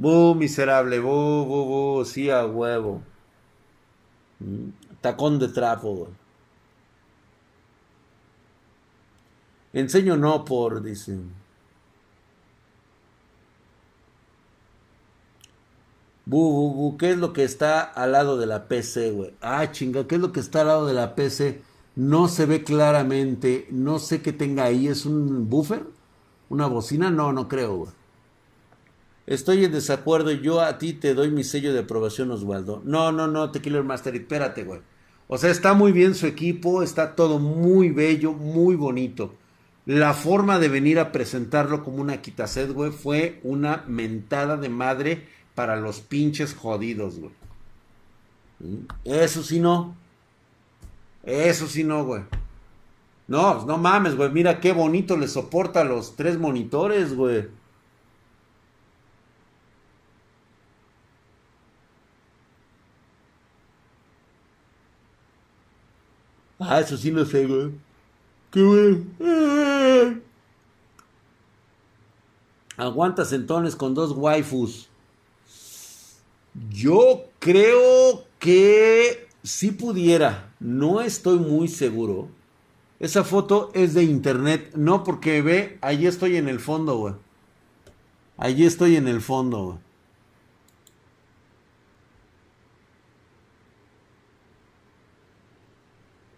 [0.01, 0.99] ¡Bu, miserable!
[0.99, 2.05] ¡Bu, bu, bu!
[2.05, 3.03] Sí, a huevo.
[5.01, 6.09] Tacón de trapo,
[9.73, 11.31] Enseño no por, dicen.
[16.25, 19.33] Bu, bu, bu, ¿qué es lo que está al lado de la PC, güey?
[19.41, 21.61] Ah, chinga, ¿qué es lo que está al lado de la PC?
[21.95, 25.85] No se ve claramente, no sé qué tenga ahí, ¿es un buffer?
[26.49, 27.11] ¿Una bocina?
[27.11, 28.00] No, no creo, güey.
[29.27, 32.81] Estoy en desacuerdo, yo a ti te doy mi sello de aprobación, Osvaldo.
[32.85, 34.81] No, no, no, Tequila Master, espérate, güey.
[35.27, 39.33] O sea, está muy bien su equipo, está todo muy bello, muy bonito.
[39.85, 45.27] La forma de venir a presentarlo como una quitased, güey, fue una mentada de madre
[45.55, 47.31] para los pinches jodidos, güey.
[49.05, 49.95] Eso sí no.
[51.23, 52.23] Eso sí no, güey.
[53.27, 54.31] No, no mames, güey.
[54.31, 57.47] Mira qué bonito le soporta los tres monitores, güey.
[66.63, 67.71] Ah, eso sí no sé, güey.
[68.51, 70.21] Qué güey.
[72.77, 74.87] Aguantas entonces con dos waifus.
[76.69, 80.53] Yo creo que si pudiera.
[80.59, 82.29] No estoy muy seguro.
[82.99, 84.71] Esa foto es de internet.
[84.75, 87.15] No, porque ve, allí estoy en el fondo, güey.
[88.37, 89.77] Allí estoy en el fondo, güey.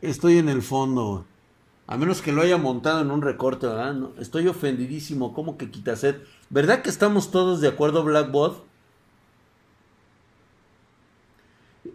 [0.03, 1.25] Estoy en el fondo.
[1.87, 4.09] A menos que lo haya montado en un recorte, ¿verdad?
[4.19, 5.33] estoy ofendidísimo.
[5.33, 6.17] ¿Cómo que sed?
[6.49, 8.65] ¿Verdad que estamos todos de acuerdo, Blackbot?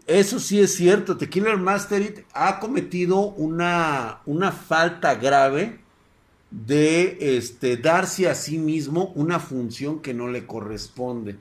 [0.07, 1.19] Eso sí es cierto.
[1.19, 5.79] Tequila Masterit ha cometido una, una falta grave
[6.51, 11.37] de este, darse a sí mismo una función que no le corresponde.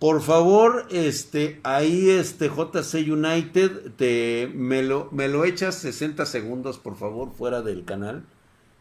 [0.00, 6.78] Por favor, este, ahí este JC United, te, me, lo, me lo echas 60 segundos,
[6.78, 8.24] por favor, fuera del canal.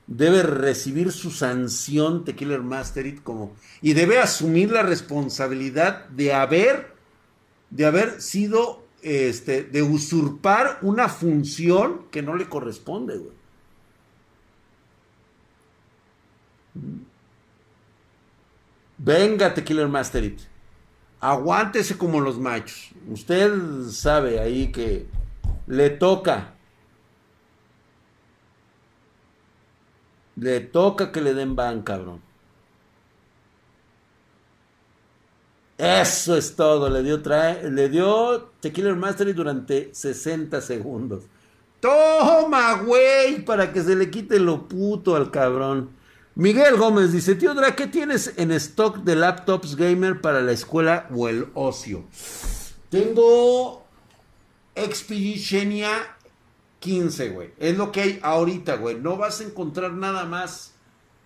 [0.08, 6.96] Debe recibir su sanción Tequila Masterit como y debe asumir la responsabilidad de haber
[7.70, 13.34] de haber sido este de usurpar una función que no le corresponde, güey.
[18.98, 20.49] Venga, Tequila Masterit.
[21.20, 22.92] Aguántese como los machos.
[23.10, 25.08] Usted sabe ahí que
[25.68, 26.56] le toca.
[30.36, 32.22] Le toca que le den ban, cabrón.
[35.78, 36.90] Eso es todo.
[36.90, 41.26] Le dio, trae, le dio Tequila Mastery durante 60 segundos.
[41.80, 45.90] Toma, güey, para que se le quite lo puto al cabrón.
[46.40, 51.06] Miguel Gómez dice, tío Dra, ¿qué tienes en stock de laptops gamer para la escuela
[51.14, 52.06] o el ocio?
[52.90, 53.86] Tengo
[54.74, 55.90] Expeditionia
[56.80, 57.50] 15, güey.
[57.60, 58.98] Es lo que hay ahorita, güey.
[58.98, 60.76] No vas a encontrar nada más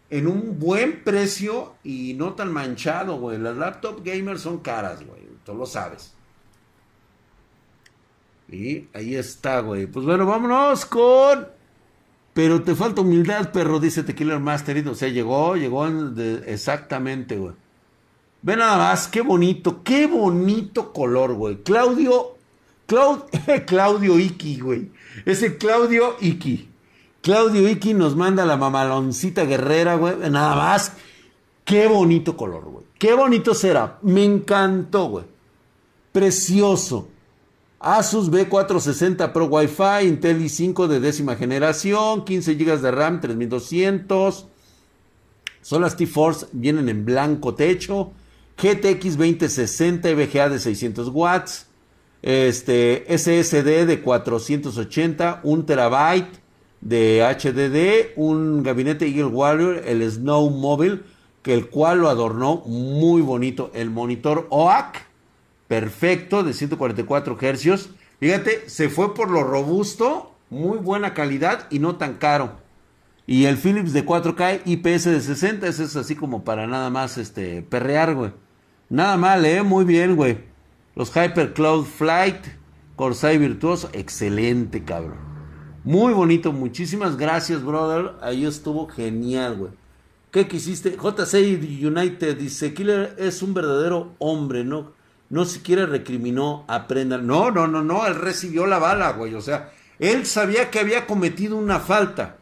[0.10, 3.38] en un buen precio y no tan manchado, güey.
[3.38, 5.22] Las laptop gamers son caras, güey.
[5.46, 6.12] Tú lo sabes.
[8.50, 9.86] Y ahí está, güey.
[9.86, 11.50] Pues bueno, vámonos con
[12.34, 14.88] pero te falta humildad, perro, dice Tequila Master.
[14.88, 15.86] O sea, llegó, llegó
[16.46, 17.54] exactamente, güey.
[18.42, 21.64] Ve nada más, qué bonito, qué bonito color, güey.
[21.64, 22.38] Claudio,
[23.68, 24.92] Claudio Iki, güey.
[25.26, 26.70] Ese Claudio Iki.
[27.22, 30.18] Claudio Iki nos manda la mamaloncita guerrera, güey.
[30.30, 30.94] Nada más,
[31.64, 32.86] qué bonito color, güey.
[32.98, 34.00] Qué bonito será.
[34.02, 35.26] Me encantó, güey.
[36.12, 37.10] Precioso.
[37.84, 44.48] Asus B460 Pro Wi-Fi, Intel i5 de décima generación, 15 GB de RAM, 3200.
[45.62, 48.14] Son las T-Force, vienen en blanco techo.
[48.58, 51.68] GTX 2060 VGA de 600 watts.
[52.22, 56.40] este SSD de 480, un terabyte
[56.80, 61.02] de HDD, un gabinete Eagle Warrior, el Snow Mobile,
[61.42, 63.72] que el cual lo adornó muy bonito.
[63.74, 65.13] El monitor OAC,
[65.68, 67.90] perfecto, de 144 Hz.
[68.20, 72.58] Fíjate, se fue por lo robusto, muy buena calidad y no tan caro.
[73.26, 77.18] Y el Philips de 4K IPS de 60, ese es así como para nada más
[77.18, 78.32] este perrear, güey.
[78.90, 80.38] Nada mal, eh, muy bien, güey.
[80.96, 82.46] Los Hyper Cloud Flight,
[82.96, 85.18] Corsair Virtuoso, excelente, cabrón.
[85.84, 88.12] Muy bonito, muchísimas gracias, brother.
[88.22, 89.72] Ahí estuvo genial, güey.
[90.32, 90.98] ¿Qué quisiste?
[90.98, 94.94] JC United dice, Killer es un verdadero hombre, ¿no?
[95.30, 97.26] No siquiera recriminó, aprendan.
[97.26, 99.34] No, no, no, no, él recibió la bala, güey.
[99.36, 102.38] O sea, él sabía que había cometido una falta.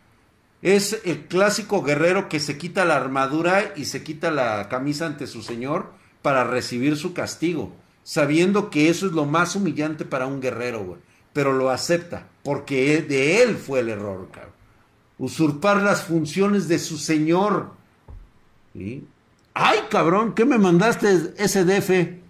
[0.61, 5.25] Es el clásico guerrero que se quita la armadura y se quita la camisa ante
[5.25, 7.73] su señor para recibir su castigo,
[8.03, 10.99] sabiendo que eso es lo más humillante para un guerrero, güey.
[11.33, 14.51] Pero lo acepta, porque de él fue el error, cabrón.
[15.17, 17.71] Usurpar las funciones de su señor.
[19.53, 22.20] Ay, cabrón, ¿qué me mandaste SDF?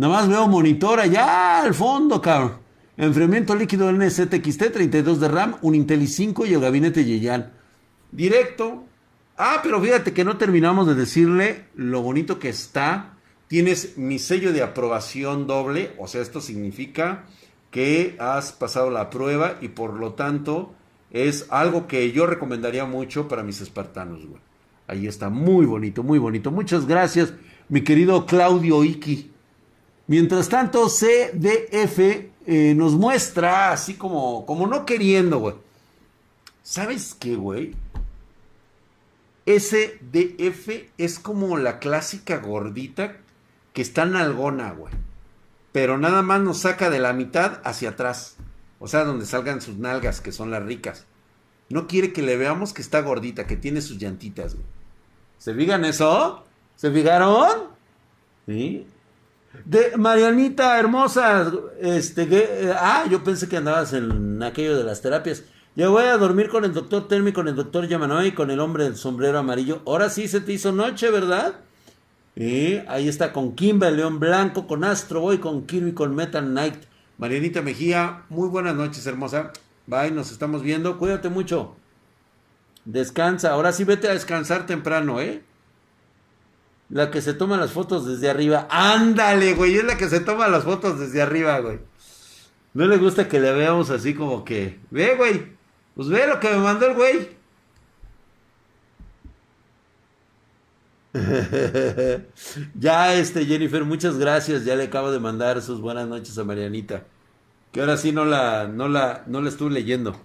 [0.00, 2.54] Nada más veo monitor allá al fondo, cabrón.
[2.96, 7.52] Enfriamiento líquido NZXT, 32 de RAM, un Intel i5 y el gabinete Yeyan.
[8.10, 8.84] Directo.
[9.36, 13.18] Ah, pero fíjate que no terminamos de decirle lo bonito que está.
[13.46, 17.26] Tienes mi sello de aprobación doble, o sea, esto significa
[17.70, 20.72] que has pasado la prueba y por lo tanto
[21.10, 24.40] es algo que yo recomendaría mucho para mis espartanos, güey.
[24.86, 26.50] Ahí está, muy bonito, muy bonito.
[26.50, 27.34] Muchas gracias,
[27.68, 29.29] mi querido Claudio Iki.
[30.10, 31.98] Mientras tanto, CDF
[32.44, 35.54] eh, nos muestra así como, como no queriendo, güey.
[36.64, 37.76] ¿Sabes qué, güey?
[39.46, 43.18] SDF es como la clásica gordita
[43.72, 44.92] que está en algona, güey.
[45.70, 48.36] Pero nada más nos saca de la mitad hacia atrás.
[48.80, 51.06] O sea, donde salgan sus nalgas, que son las ricas.
[51.68, 54.66] No quiere que le veamos que está gordita, que tiene sus llantitas, güey.
[55.38, 56.44] ¿Se fijan eso?
[56.74, 57.68] ¿Se fijaron?
[58.48, 58.88] ¿Sí?
[59.64, 65.44] De Marianita hermosa, este, que, ah, yo pensé que andabas en aquello de las terapias.
[65.76, 68.84] Yo voy a dormir con el doctor Termi, con el doctor Yamanoy con el hombre
[68.84, 69.82] del sombrero amarillo.
[69.86, 71.54] Ahora sí se te hizo noche, ¿verdad?
[72.36, 76.76] Y ahí está con Kimba, León Blanco, con Astro Boy, con Kirby, con Metal Knight.
[77.18, 79.52] Marianita Mejía, muy buenas noches, hermosa.
[79.86, 80.98] Bye, nos estamos viendo.
[80.98, 81.76] Cuídate mucho.
[82.84, 83.50] Descansa.
[83.50, 85.42] Ahora sí vete a descansar temprano, ¿eh?
[86.90, 88.66] La que se toma las fotos desde arriba.
[88.70, 89.76] Ándale, güey.
[89.76, 91.78] Es la que se toma las fotos desde arriba, güey.
[92.74, 94.80] No le gusta que le veamos así como que.
[94.90, 95.56] Ve, güey.
[95.94, 97.40] Pues ve lo que me mandó el güey.
[102.74, 104.64] ya, este, Jennifer, muchas gracias.
[104.64, 107.04] Ya le acabo de mandar sus buenas noches a Marianita.
[107.72, 110.20] Que ahora sí no la, no la, no la estuve leyendo.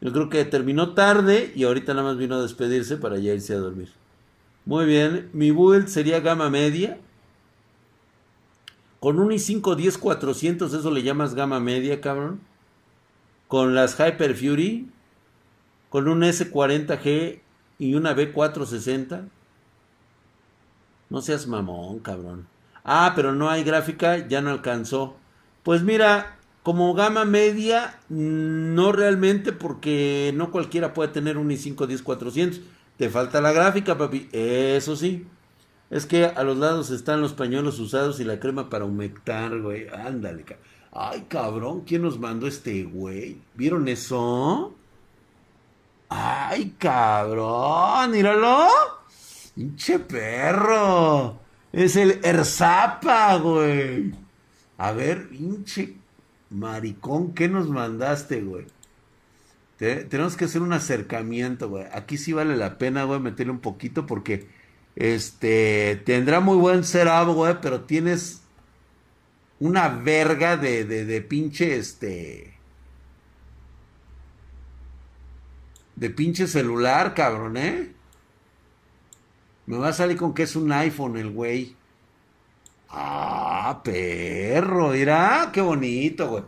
[0.00, 3.54] Yo creo que terminó tarde y ahorita nada más vino a despedirse para ya irse
[3.54, 3.90] a dormir.
[4.64, 6.98] Muy bien, mi build sería gama media.
[9.00, 12.40] Con un i5 10400, eso le llamas gama media, cabrón.
[13.48, 14.88] Con las Hyper Fury.
[15.90, 17.40] Con un S40G
[17.78, 19.28] y una B460.
[21.10, 22.46] No seas mamón, cabrón.
[22.84, 25.16] Ah, pero no hay gráfica, ya no alcanzó.
[25.64, 32.60] Pues mira, como gama media, no realmente, porque no cualquiera puede tener un i5 10400.
[33.02, 34.28] Te falta la gráfica, papi.
[34.30, 35.26] Eso sí.
[35.90, 39.88] Es que a los lados están los pañuelos usados y la crema para humectar, güey.
[39.88, 40.44] Ándale.
[40.92, 43.38] Ay, cabrón, ¿quién nos mandó este güey?
[43.54, 44.72] ¿Vieron eso?
[46.08, 48.68] Ay, cabrón, míralo.
[49.56, 51.40] Pinche perro.
[51.72, 54.14] Es el Erzapa, güey.
[54.78, 55.96] A ver, pinche
[56.50, 58.66] maricón, ¿qué nos mandaste, güey?
[60.08, 61.86] Tenemos que hacer un acercamiento, güey.
[61.92, 64.48] Aquí sí vale la pena, güey, meterle un poquito porque
[64.96, 68.42] este tendrá muy buen setup, güey, pero tienes
[69.60, 72.54] una verga de, de, de pinche este
[75.96, 77.92] de pinche celular, cabrón, ¿eh?
[79.66, 81.76] Me va a salir con que es un iPhone el güey.
[82.88, 86.44] Ah, perro, dirá, qué bonito, güey.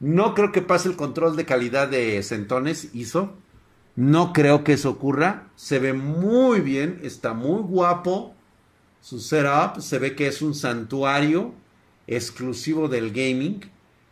[0.00, 3.34] No creo que pase el control de calidad de Centones ISO.
[3.96, 5.48] No creo que eso ocurra.
[5.56, 8.34] Se ve muy bien, está muy guapo.
[9.02, 11.52] Su setup se ve que es un santuario
[12.06, 13.60] exclusivo del gaming.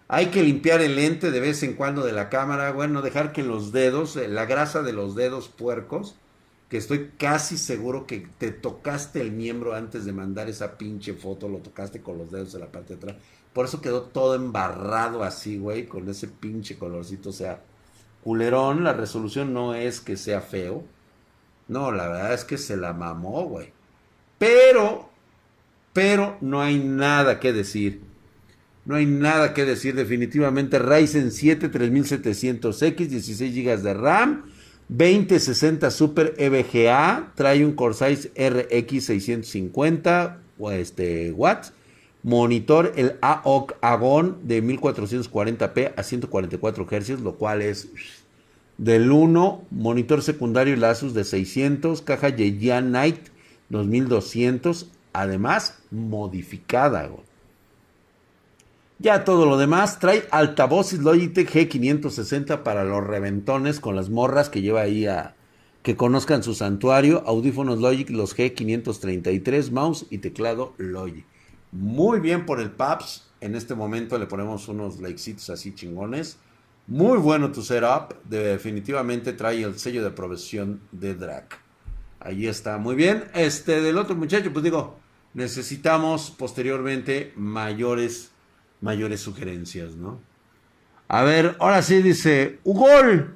[0.08, 3.42] Hay que limpiar el lente de vez en cuando de la cámara, bueno, dejar que
[3.42, 6.16] los dedos, eh, la grasa de los dedos puercos,
[6.68, 11.48] que estoy casi seguro que te tocaste el miembro antes de mandar esa pinche foto,
[11.48, 13.16] lo tocaste con los dedos en la parte de atrás.
[13.58, 17.30] Por eso quedó todo embarrado así, güey, con ese pinche colorcito.
[17.30, 17.60] O sea,
[18.22, 20.84] culerón, la resolución no es que sea feo.
[21.66, 23.72] No, la verdad es que se la mamó, güey.
[24.38, 25.10] Pero,
[25.92, 28.00] pero no hay nada que decir.
[28.84, 30.78] No hay nada que decir definitivamente.
[30.78, 34.44] Ryzen 7 3700X, 16 GB de RAM
[34.88, 41.72] 2060 Super EVGA, trae un Corsair RX 650 este, watts,
[42.28, 47.88] monitor el AOC Agon de 1440p a 144 Hz, lo cual es
[48.76, 53.28] del 1, monitor secundario el Asus de 600, caja Yeyan Night
[53.70, 57.08] 2200, además modificada.
[58.98, 64.60] Ya todo lo demás trae altavoces Logitech G560 para los reventones con las morras que
[64.60, 65.34] lleva ahí a
[65.82, 71.24] que conozcan su santuario, audífonos Logic los G533, mouse y teclado Logic.
[71.72, 73.28] Muy bien por el PAPS.
[73.40, 76.38] En este momento le ponemos unos likecitos así chingones.
[76.86, 78.14] Muy bueno tu setup.
[78.24, 81.48] Definitivamente trae el sello de aprobación de Drag.
[82.20, 83.24] Ahí está, muy bien.
[83.34, 84.98] Este del otro muchacho, pues digo,
[85.34, 88.32] necesitamos posteriormente mayores
[88.80, 90.20] mayores sugerencias, ¿no?
[91.08, 93.34] A ver, ahora sí dice, Ugol,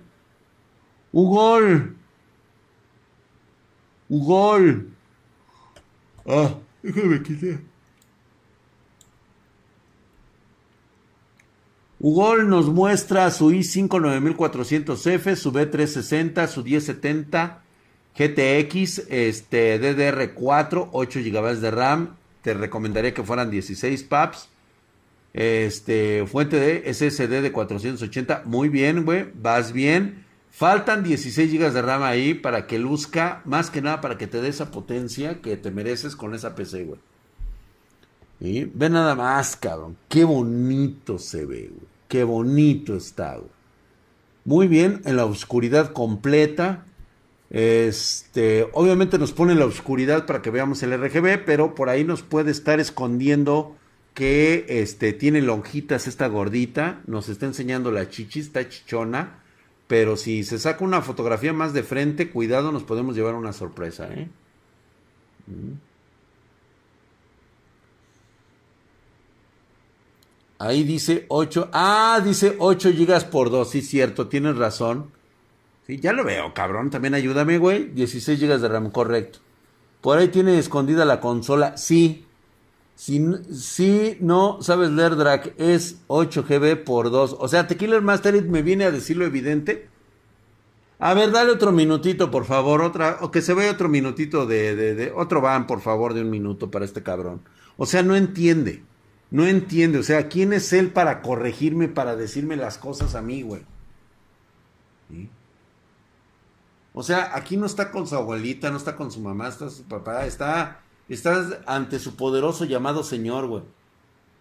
[1.13, 1.97] Ugol,
[4.09, 4.91] Ugol.
[6.27, 7.72] Ah, déjame quitar.
[12.05, 17.63] Ugol nos muestra su i5 9400F, su B360, su 1070
[18.19, 22.17] GTX, este DDR4, 8 GB de RAM.
[22.43, 24.49] Te recomendaría que fueran 16 PAPs.
[25.33, 28.43] Este, fuente de SSD de 480.
[28.47, 29.29] Muy bien, güey.
[29.41, 30.25] Vas bien.
[30.51, 34.41] Faltan 16 GB de RAM ahí para que luzca, más que nada para que te
[34.41, 37.01] dé esa potencia que te mereces con esa PC, güey.
[38.41, 38.65] ¿Y?
[38.65, 39.97] Ve nada más, cabrón.
[40.09, 41.92] Qué bonito se ve, güey.
[42.13, 43.43] Qué bonito güey.
[44.45, 46.85] Muy bien, en la oscuridad completa.
[47.49, 52.21] Este, obviamente nos pone la oscuridad para que veamos el RGB, pero por ahí nos
[52.21, 53.77] puede estar escondiendo
[54.13, 59.43] que este, tiene lonjitas esta gordita, nos está enseñando la chichi, está chichona,
[59.87, 64.13] pero si se saca una fotografía más de frente, cuidado, nos podemos llevar una sorpresa,
[64.13, 64.29] ¿eh?
[65.47, 65.92] Mm.
[70.63, 71.71] Ahí dice 8.
[71.73, 73.69] Ah, dice 8 gigas por 2.
[73.69, 75.11] Sí, cierto, tienes razón.
[75.89, 76.89] Sí, ya lo veo, cabrón.
[76.89, 77.87] También ayúdame, güey.
[77.89, 79.41] 16 gigas de RAM, correcto.
[80.01, 81.77] Por ahí tiene escondida la consola.
[81.77, 82.27] Sí,
[82.95, 83.19] si,
[84.21, 87.39] no sabes leer drag, es 8 GB por 2.
[87.41, 89.89] O sea, Tequila Mastered me viene a decir lo evidente.
[91.01, 92.83] A ver, dale otro minutito, por favor.
[92.83, 96.21] Otra, o que se vea otro minutito de, de, de, Otro van, por favor, de
[96.21, 97.43] un minuto para este cabrón.
[97.77, 98.85] O sea, no entiende.
[99.33, 99.99] No entiende.
[99.99, 103.63] O sea, ¿quién es él para corregirme, para decirme las cosas a mí, güey?
[106.95, 109.83] O sea, aquí no está con su abuelita, no está con su mamá, está su
[109.83, 113.63] papá, está Estás ante su poderoso llamado Señor, güey.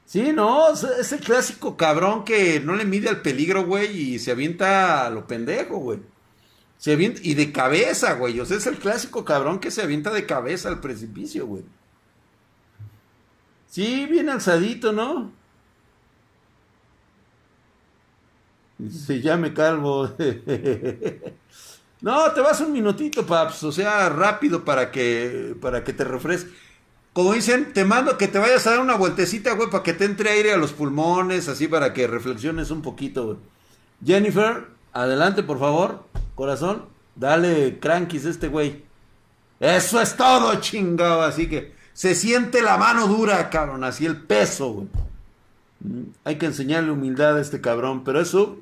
[0.05, 4.31] Sí, no, es el clásico cabrón que no le mide al peligro, güey, y se
[4.31, 5.99] avienta a lo pendejo, güey.
[6.77, 8.39] Se avienta, y de cabeza, güey.
[8.39, 11.63] O sea, es el clásico cabrón que se avienta de cabeza al precipicio, güey.
[13.71, 15.31] Sí, bien alzadito, ¿no?
[18.89, 20.09] Se llame calvo.
[22.01, 23.63] No, te vas un minutito, paps.
[23.63, 26.51] O sea, rápido para que, para que te refresques.
[27.13, 30.05] Como dicen, te mando que te vayas a dar una vueltecita, güey, para que te
[30.05, 33.37] entre aire a los pulmones, así para que reflexiones un poquito, güey.
[34.03, 36.05] Jennifer, adelante, por favor.
[36.35, 38.83] Corazón, dale crankies a este güey.
[39.59, 41.21] Eso es todo, chingado.
[41.21, 43.83] Así que se siente la mano dura, cabrón.
[43.83, 44.87] Así el peso, güey.
[46.23, 48.03] Hay que enseñarle humildad a este cabrón.
[48.03, 48.59] Pero eso,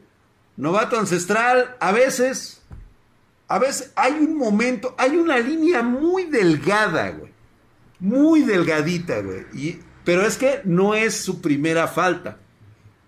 [0.58, 2.60] novato ancestral, a veces
[3.50, 7.32] a veces hay un momento, hay una línea muy delgada, güey.
[8.00, 9.46] Muy delgadita, güey.
[9.54, 12.38] Y, pero es que no es su primera falta.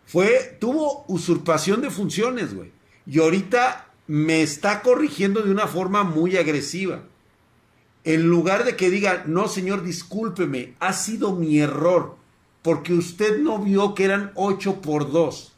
[0.08, 2.72] Fue, tuvo usurpación de funciones, güey.
[3.06, 7.04] Y ahorita me está corrigiendo de una forma muy agresiva.
[8.04, 12.16] En lugar de que diga, no, señor, discúlpeme, ha sido mi error,
[12.62, 15.54] porque usted no vio que eran 8 por 2,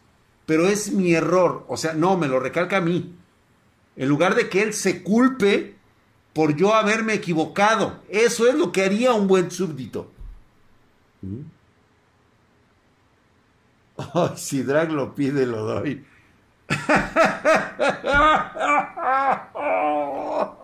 [0.45, 1.65] pero es mi error.
[1.67, 3.15] O sea, no, me lo recalca a mí
[3.95, 5.75] en lugar de que él se culpe
[6.33, 7.99] por yo haberme equivocado.
[8.09, 10.11] Eso es lo que haría un buen súbdito.
[14.35, 16.05] si Drag lo pide, lo doy.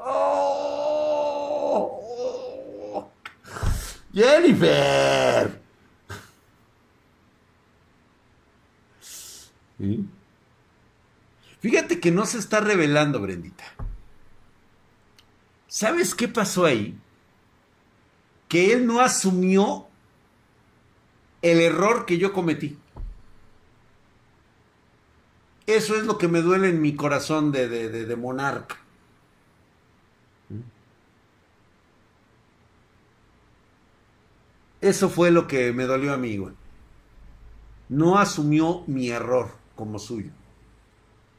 [4.14, 5.60] Jennifer.
[11.60, 13.64] Fíjate que no se está revelando, Brendita.
[15.68, 16.98] ¿Sabes qué pasó ahí?
[18.48, 19.88] Que él no asumió
[21.42, 22.78] el error que yo cometí.
[25.68, 28.78] Eso es lo que me duele en mi corazón de, de, monarca.
[34.82, 36.54] Eso fue lo que me dolió a mí, güey.
[37.90, 40.32] No asumió mi error como suyo.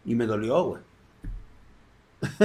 [0.04, 0.82] Y me dolió, güey.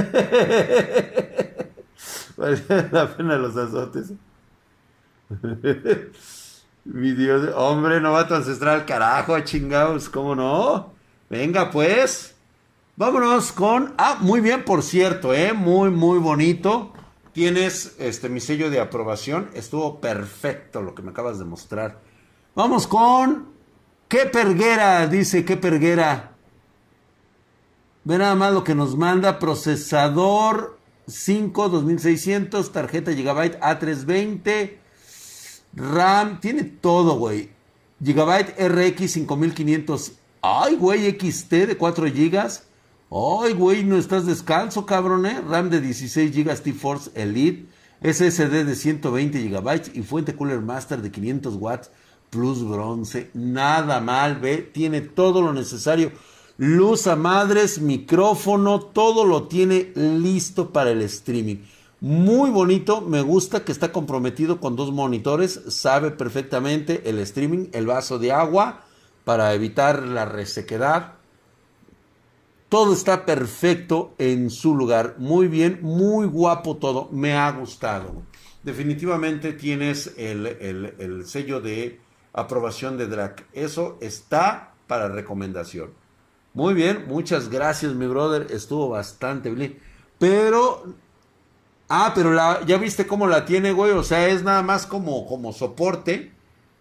[2.38, 4.14] Vale la pena los azotes.
[6.86, 10.94] Mi Dios, hombre, novato ancestral, carajo, chingados, ¿cómo no?
[11.30, 12.36] Venga, pues.
[12.96, 13.94] Vámonos con.
[13.98, 15.52] Ah, muy bien, por cierto, ¿eh?
[15.52, 16.94] Muy, muy bonito.
[17.36, 19.50] Tienes este, mi sello de aprobación.
[19.54, 22.00] Estuvo perfecto lo que me acabas de mostrar.
[22.56, 23.50] Vamos con.
[24.08, 25.06] ¿Qué perguera?
[25.08, 26.32] Dice, ¿qué perguera?
[28.06, 29.38] Ve nada más lo que nos manda.
[29.38, 34.78] Procesador 5 2600, tarjeta Gigabyte A320,
[35.74, 37.50] RAM, tiene todo, güey.
[38.02, 40.14] Gigabyte RX 5500.
[40.42, 42.50] Ay, güey, XT de 4 GB.
[43.18, 45.40] Ay, güey, no estás descalzo, cabrón, ¿eh?
[45.40, 47.66] RAM de 16 GB T-Force Elite.
[48.04, 51.92] SSD de 120 GB y fuente Cooler Master de 500 watts
[52.30, 53.32] plus bronce.
[53.34, 54.58] Nada mal, ve.
[54.58, 56.12] Tiene todo lo necesario
[56.58, 61.58] luz a madres, micrófono, todo lo tiene listo para el streaming.
[62.02, 67.86] Muy bonito, me gusta que está comprometido con dos monitores, sabe perfectamente el streaming, el
[67.86, 68.84] vaso de agua
[69.24, 71.15] para evitar la resequedad.
[72.76, 78.24] Todo está perfecto en su lugar, muy bien, muy guapo todo, me ha gustado.
[78.64, 80.46] Definitivamente tienes el,
[81.00, 82.02] el sello de
[82.34, 85.92] aprobación de DRAC, eso está para recomendación.
[86.54, 88.48] Muy bien, muchas gracias, mi brother.
[88.50, 89.80] Estuvo bastante bien.
[90.20, 90.84] Pero.
[91.88, 93.94] Ah, pero la, ya viste cómo la tiene, güey.
[93.94, 96.34] O sea, es nada más como, como soporte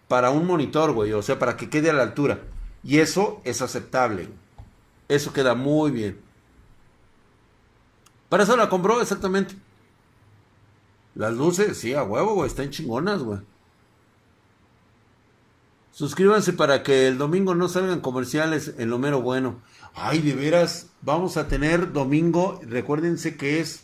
[0.09, 1.13] para un monitor, güey.
[1.13, 2.41] O sea, para que quede a la altura.
[2.83, 4.27] Y eso es aceptable.
[5.07, 6.19] Eso queda muy bien.
[8.29, 9.55] Para eso la compró, exactamente.
[11.13, 12.47] Las luces, sí, a huevo, güey.
[12.47, 13.39] Están chingonas, güey.
[15.91, 19.61] Suscríbanse para que el domingo no salgan comerciales en lo mero bueno.
[19.93, 23.83] Ay, de veras, vamos a tener domingo, recuérdense que es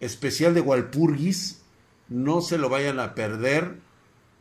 [0.00, 1.60] especial de Walpurgis,
[2.08, 3.78] no se lo vayan a perder.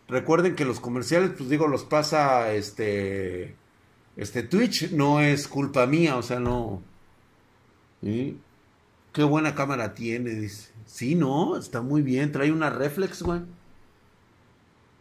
[0.07, 3.57] Recuerden que los comerciales, pues digo, los pasa este
[4.16, 6.82] este Twitch, no es culpa mía, o sea, no.
[8.01, 10.72] Qué buena cámara tiene, dice.
[10.86, 13.41] Sí, no, está muy bien, trae una reflex, güey.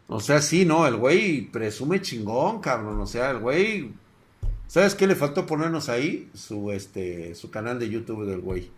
[0.09, 3.01] O sea, sí, no, el güey presume chingón, cabrón.
[3.01, 3.93] O sea, el güey.
[4.67, 6.31] ¿Sabes qué le faltó ponernos ahí?
[6.35, 8.71] Su, este, su canal de YouTube del güey.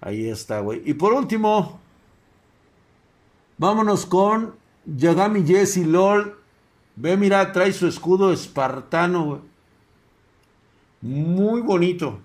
[0.00, 0.82] Ahí está, güey.
[0.84, 1.80] Y por último,
[3.56, 4.54] vámonos con
[4.84, 6.38] Yagami Jesse LOL.
[7.00, 9.40] Ve, mira, trae su escudo espartano, güey.
[11.00, 12.18] Muy bonito.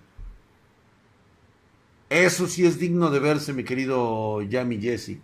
[2.09, 5.19] Eso sí es digno de verse, mi querido Yami Jesse.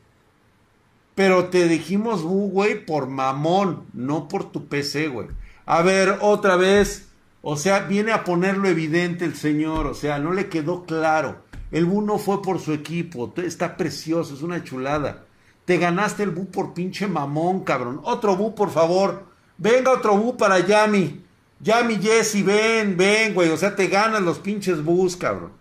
[1.16, 5.30] Pero te dijimos, uh, güey, por mamón, no por tu PC, güey.
[5.66, 7.10] A ver, otra vez.
[7.42, 9.88] O sea, viene a ponerlo evidente el señor.
[9.88, 11.42] O sea, no le quedó claro.
[11.72, 13.34] El Bu no fue por su equipo.
[13.38, 15.26] Está precioso, es una chulada.
[15.66, 18.00] Te ganaste el Bu por pinche mamón, cabrón.
[18.04, 19.29] Otro Bu, por favor.
[19.60, 21.22] Venga otro Bu para Yami.
[21.60, 23.50] Yami Jesse, ven, ven, güey.
[23.50, 25.52] O sea, te ganas los pinches Bus, cabrón.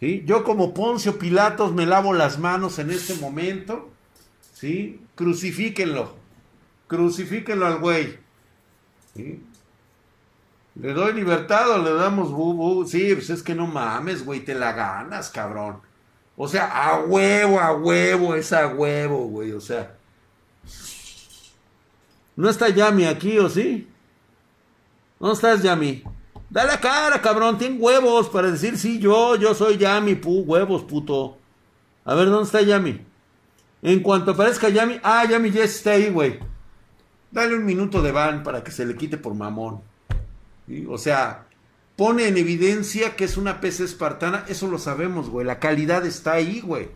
[0.00, 0.22] ¿Sí?
[0.26, 3.90] Yo como Poncio Pilatos me lavo las manos en este momento.
[4.56, 5.00] ¿sí?
[5.14, 6.14] Crucifíquenlo,
[6.86, 8.18] crucifíquenlo al güey.
[10.74, 14.54] ¿Le doy libertad o le damos bu, Sí, pues es que no mames, güey, te
[14.54, 15.80] la ganas, cabrón.
[16.36, 19.95] O sea, a huevo, a huevo, es a huevo, güey, o sea.
[22.36, 23.88] ¿No está Yami aquí o sí?
[25.18, 26.04] ¿Dónde estás, Yami?
[26.50, 30.84] Dale la cara, cabrón, ten huevos para decir sí, yo, yo soy Yami, pu, huevos,
[30.84, 31.38] puto.
[32.04, 33.04] A ver, ¿dónde está Yami?
[33.82, 36.38] En cuanto aparezca Yami, ah, Yami ya está ahí, güey.
[37.30, 39.80] Dale un minuto de van para que se le quite por mamón.
[40.88, 41.46] O sea,
[41.96, 45.46] pone en evidencia que es una PC espartana, eso lo sabemos, güey.
[45.46, 46.90] La calidad está ahí, güey.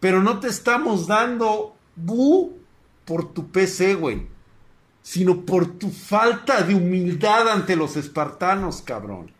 [0.00, 2.61] Pero no te estamos dando bu
[3.04, 4.26] por tu PC, güey.
[5.02, 9.32] Sino por tu falta de humildad ante los espartanos, cabrón.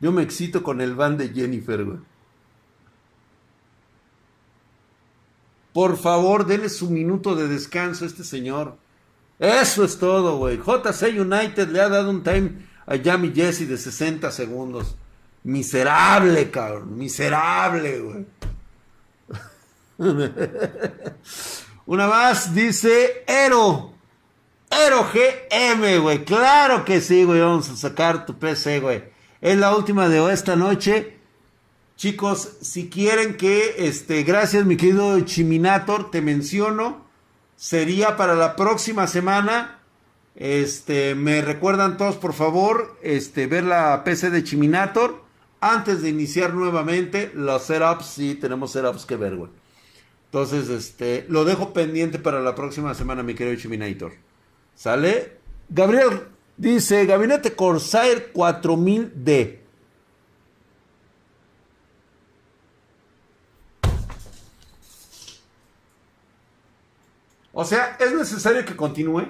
[0.00, 1.98] Yo me excito con el van de Jennifer, güey.
[5.72, 8.76] Por favor, denle su minuto de descanso a este señor.
[9.38, 10.58] Eso es todo, güey.
[10.58, 14.96] JC United le ha dado un time a Yami Jesse de 60 segundos.
[15.46, 16.98] Miserable, cabrón.
[16.98, 18.26] Miserable, güey.
[21.86, 23.94] Una más, dice Ero.
[24.68, 26.24] Ero GM, güey.
[26.24, 27.40] Claro que sí, güey.
[27.40, 29.04] Vamos a sacar tu PC, güey.
[29.40, 31.16] Es la última de esta noche.
[31.94, 37.06] Chicos, si quieren que, este, gracias mi querido Chiminator, te menciono.
[37.54, 39.78] Sería para la próxima semana.
[40.34, 45.25] Este, me recuerdan todos, por favor, este, ver la PC de Chiminator.
[45.68, 49.36] Antes de iniciar nuevamente los setups, sí, tenemos setups que ver.
[50.26, 54.12] Entonces, este, lo dejo pendiente para la próxima semana, mi querido Chiminator.
[54.76, 55.38] ¿Sale?
[55.68, 59.58] Gabriel dice, Gabinete Corsair 4000D.
[67.52, 69.24] O sea, ¿es necesario que continúe?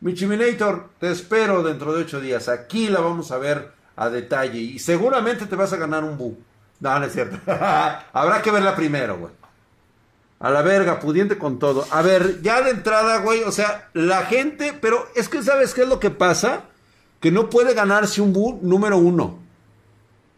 [0.00, 2.48] Michiminator, te espero dentro de ocho días.
[2.48, 6.38] Aquí la vamos a ver a detalle y seguramente te vas a ganar un bu.
[6.80, 7.38] No, no es cierto.
[8.12, 9.32] Habrá que verla primero, güey.
[10.38, 11.86] A la verga, pudiente con todo.
[11.90, 15.82] A ver, ya de entrada, güey, o sea, la gente, pero es que sabes qué
[15.82, 16.64] es lo que pasa?
[17.20, 19.38] Que no puede ganarse un bu número uno.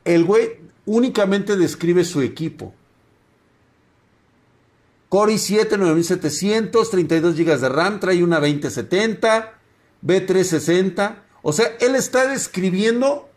[0.05, 2.75] El güey únicamente describe su equipo.
[5.13, 9.59] Core i7 9700, 32 GB de RAM, trae una 2070,
[10.03, 11.17] B360.
[11.43, 13.29] O sea, él está describiendo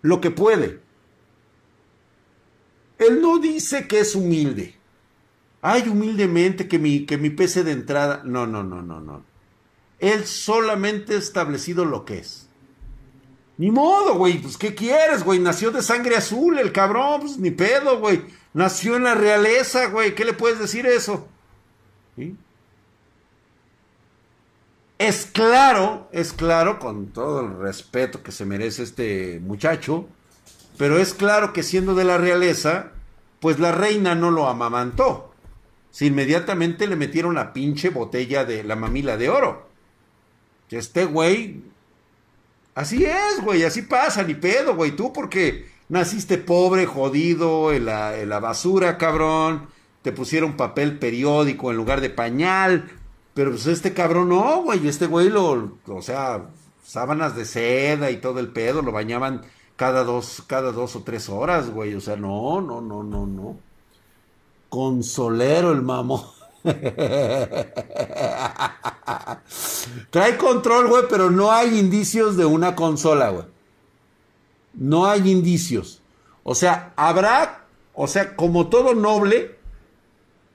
[0.00, 0.80] lo que puede.
[2.96, 4.76] Él no dice que es humilde.
[5.60, 8.22] Ay, humildemente que mi, que mi PC de entrada.
[8.24, 9.22] No, no, no, no, no.
[9.98, 12.48] Él solamente ha establecido lo que es.
[13.58, 14.40] Ni modo, güey.
[14.40, 15.38] Pues, ¿qué quieres, güey?
[15.38, 17.20] Nació de sangre azul el cabrón.
[17.20, 18.39] Pues, ni pedo, güey.
[18.52, 20.14] Nació en la realeza, güey.
[20.14, 21.28] ¿Qué le puedes decir eso?
[24.98, 30.06] Es claro, es claro, con todo el respeto que se merece este muchacho,
[30.76, 32.92] pero es claro que siendo de la realeza,
[33.40, 35.32] pues la reina no lo amamantó.
[35.90, 39.68] Si inmediatamente le metieron la pinche botella de la mamila de oro.
[40.68, 41.62] Que este güey.
[42.74, 44.92] Así es, güey, así pasa, ni pedo, güey.
[44.92, 49.66] Tú porque Naciste pobre, jodido, en la, basura, cabrón.
[50.02, 52.88] Te pusieron papel periódico en lugar de pañal.
[53.34, 54.86] Pero pues este cabrón no, güey.
[54.86, 56.46] Este güey lo, o sea,
[56.84, 59.42] sábanas de seda y todo el pedo, lo bañaban
[59.74, 61.96] cada dos, cada dos o tres horas, güey.
[61.96, 63.56] O sea, no, no, no, no, no.
[64.68, 66.34] Consolero el mamo.
[70.10, 73.46] Trae control, güey, pero no hay indicios de una consola, güey.
[74.74, 76.02] No hay indicios.
[76.42, 79.56] O sea, habrá, o sea, como todo noble,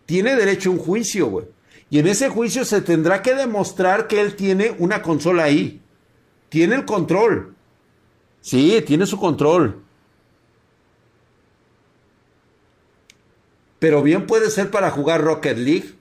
[0.06, 1.46] tiene derecho a un juicio, güey.
[1.90, 5.82] Y en ese juicio se tendrá que demostrar que él tiene una consola ahí.
[6.50, 7.56] Tiene el control.
[8.42, 9.82] Sí, tiene su control.
[13.80, 15.96] Pero bien puede ser para jugar Rocket League.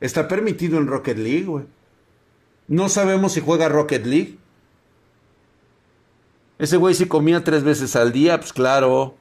[0.00, 1.64] Está permitido en Rocket League, güey.
[2.68, 4.38] No sabemos si juega Rocket League.
[6.60, 9.16] Ese güey sí comía tres veces al día, pues claro.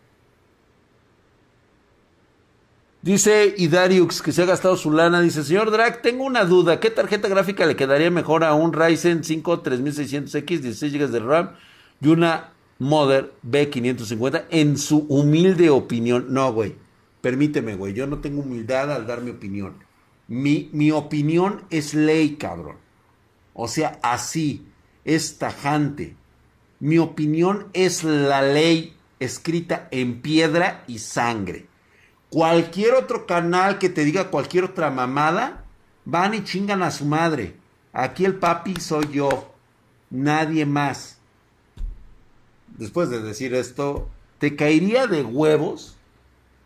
[3.01, 5.21] Dice Idariux que se ha gastado su lana.
[5.21, 6.81] Dice, señor Drag, tengo una duda.
[6.81, 11.51] ¿Qué tarjeta gráfica le quedaría mejor a un Ryzen 5 3600X, 16 GB de RAM
[12.01, 14.47] y una Mother B550?
[14.49, 16.25] En su humilde opinión.
[16.33, 16.75] No, güey.
[17.21, 17.93] Permíteme, güey.
[17.93, 19.75] Yo no tengo humildad al dar mi opinión.
[20.27, 22.75] Mi, mi opinión es ley, cabrón.
[23.53, 24.65] O sea, así.
[25.05, 26.17] Es tajante.
[26.79, 31.67] Mi opinión es la ley escrita en piedra y sangre.
[32.29, 35.65] Cualquier otro canal que te diga cualquier otra mamada,
[36.05, 37.55] van y chingan a su madre.
[37.91, 39.53] Aquí el papi soy yo,
[40.09, 41.17] nadie más.
[42.77, 45.97] Después de decir esto, te caería de huevos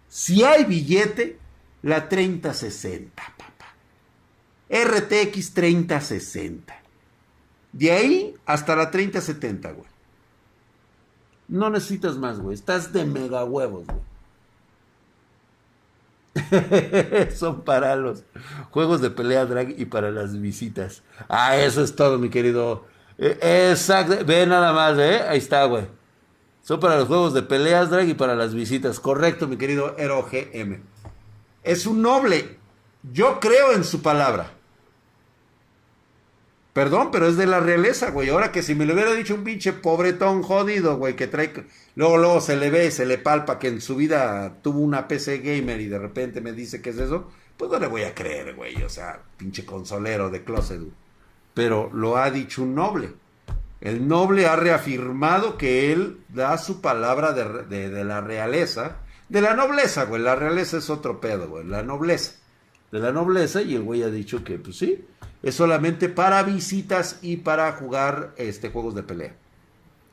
[0.09, 1.39] si hay billete
[1.81, 3.73] la 3060, papá.
[4.69, 6.81] RTX 3060.
[7.71, 9.92] De ahí hasta la 3070, güey.
[11.53, 12.55] No necesitas más, güey.
[12.55, 14.01] Estás de mega huevos, güey.
[17.35, 18.23] Son para los
[18.71, 21.03] juegos de pelea drag y para las visitas.
[21.29, 22.87] Ah, eso es todo, mi querido
[23.19, 25.21] Eh, exacto, ve nada más, ¿eh?
[25.29, 25.85] Ahí está, güey.
[26.63, 28.99] Son para los juegos de peleas, drag, y para las visitas.
[28.99, 30.81] Correcto, mi querido Ero GM.
[31.61, 32.57] Es un noble.
[33.11, 34.49] Yo creo en su palabra.
[36.73, 38.29] Perdón, pero es de la realeza, güey.
[38.29, 41.53] Ahora que si me lo hubiera dicho un pinche pobretón jodido, güey, que trae.
[41.95, 45.37] Luego, luego se le ve, se le palpa que en su vida tuvo una PC
[45.37, 48.55] gamer y de repente me dice que es eso, pues no le voy a creer,
[48.55, 48.81] güey.
[48.81, 50.81] O sea, pinche consolero de closet.
[51.53, 53.11] Pero lo ha dicho un noble.
[53.79, 58.97] El noble ha reafirmado que él da su palabra de, de la realeza.
[59.29, 60.23] De la nobleza, güey.
[60.23, 61.65] La realeza es otro pedo, güey.
[61.65, 62.33] La nobleza.
[62.91, 63.61] De la nobleza.
[63.61, 65.05] Y el güey ha dicho que, pues sí,
[65.43, 69.35] es solamente para visitas y para jugar este, juegos de pelea.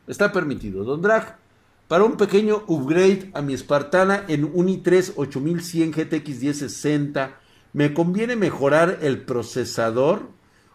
[0.09, 0.83] Está permitido.
[0.83, 1.39] Don Drag,
[1.87, 7.39] para un pequeño upgrade a mi Spartana en un i3 8100 GTX 1060,
[7.73, 10.29] ¿me conviene mejorar el procesador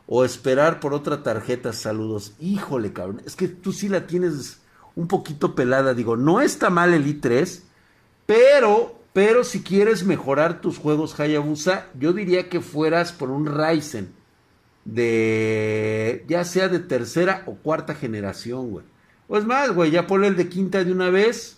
[0.07, 1.73] o esperar por otra tarjeta?
[1.73, 2.33] Saludos.
[2.39, 3.21] Híjole, cabrón.
[3.25, 4.61] Es que tú sí la tienes
[4.95, 5.93] un poquito pelada.
[5.93, 7.61] Digo, no está mal el i3,
[8.25, 14.23] pero, pero si quieres mejorar tus juegos Hayabusa, yo diría que fueras por un Ryzen
[14.85, 18.85] de ya sea de tercera o cuarta generación, güey.
[19.27, 21.57] Pues más, güey, ya ponle el de quinta de una vez.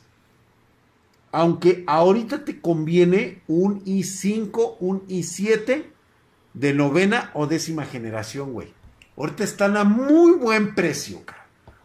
[1.31, 5.83] Aunque ahorita te conviene un i5, un i7
[6.53, 8.73] de novena o décima generación, güey.
[9.17, 11.21] Ahorita están a muy buen precio.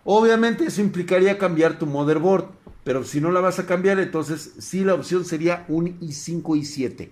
[0.05, 2.51] Obviamente eso implicaría cambiar tu motherboard,
[2.85, 7.11] pero si no la vas a cambiar, entonces sí la opción sería un i5, i7.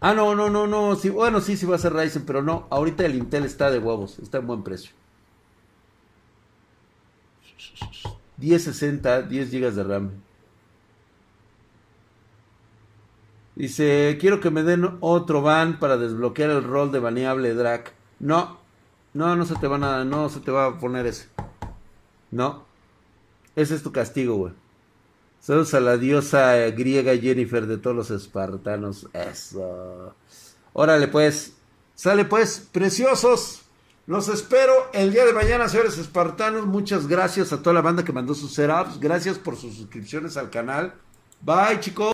[0.00, 0.96] Ah, no, no, no, no.
[0.96, 2.66] Sí, bueno, sí, sí va a ser Ryzen, pero no.
[2.70, 4.18] Ahorita el Intel está de huevos.
[4.18, 4.92] Está en buen precio.
[8.38, 10.10] 1060, 10 GB de RAM.
[13.54, 17.92] Dice, quiero que me den otro ban para desbloquear el rol de baneable drag.
[18.18, 18.58] No,
[19.12, 21.28] no, no se te va nada, no se te va a poner ese.
[22.30, 22.64] No,
[23.56, 24.54] ese es tu castigo, güey.
[25.40, 29.08] Saludos a la diosa griega Jennifer de todos los espartanos.
[29.14, 30.14] Eso.
[30.74, 31.54] Órale, pues.
[31.94, 33.62] Sale, pues, preciosos.
[34.06, 36.66] Los espero el día de mañana, señores espartanos.
[36.66, 39.00] Muchas gracias a toda la banda que mandó sus setups.
[39.00, 40.94] Gracias por sus suscripciones al canal.
[41.42, 42.08] Bye, chicos.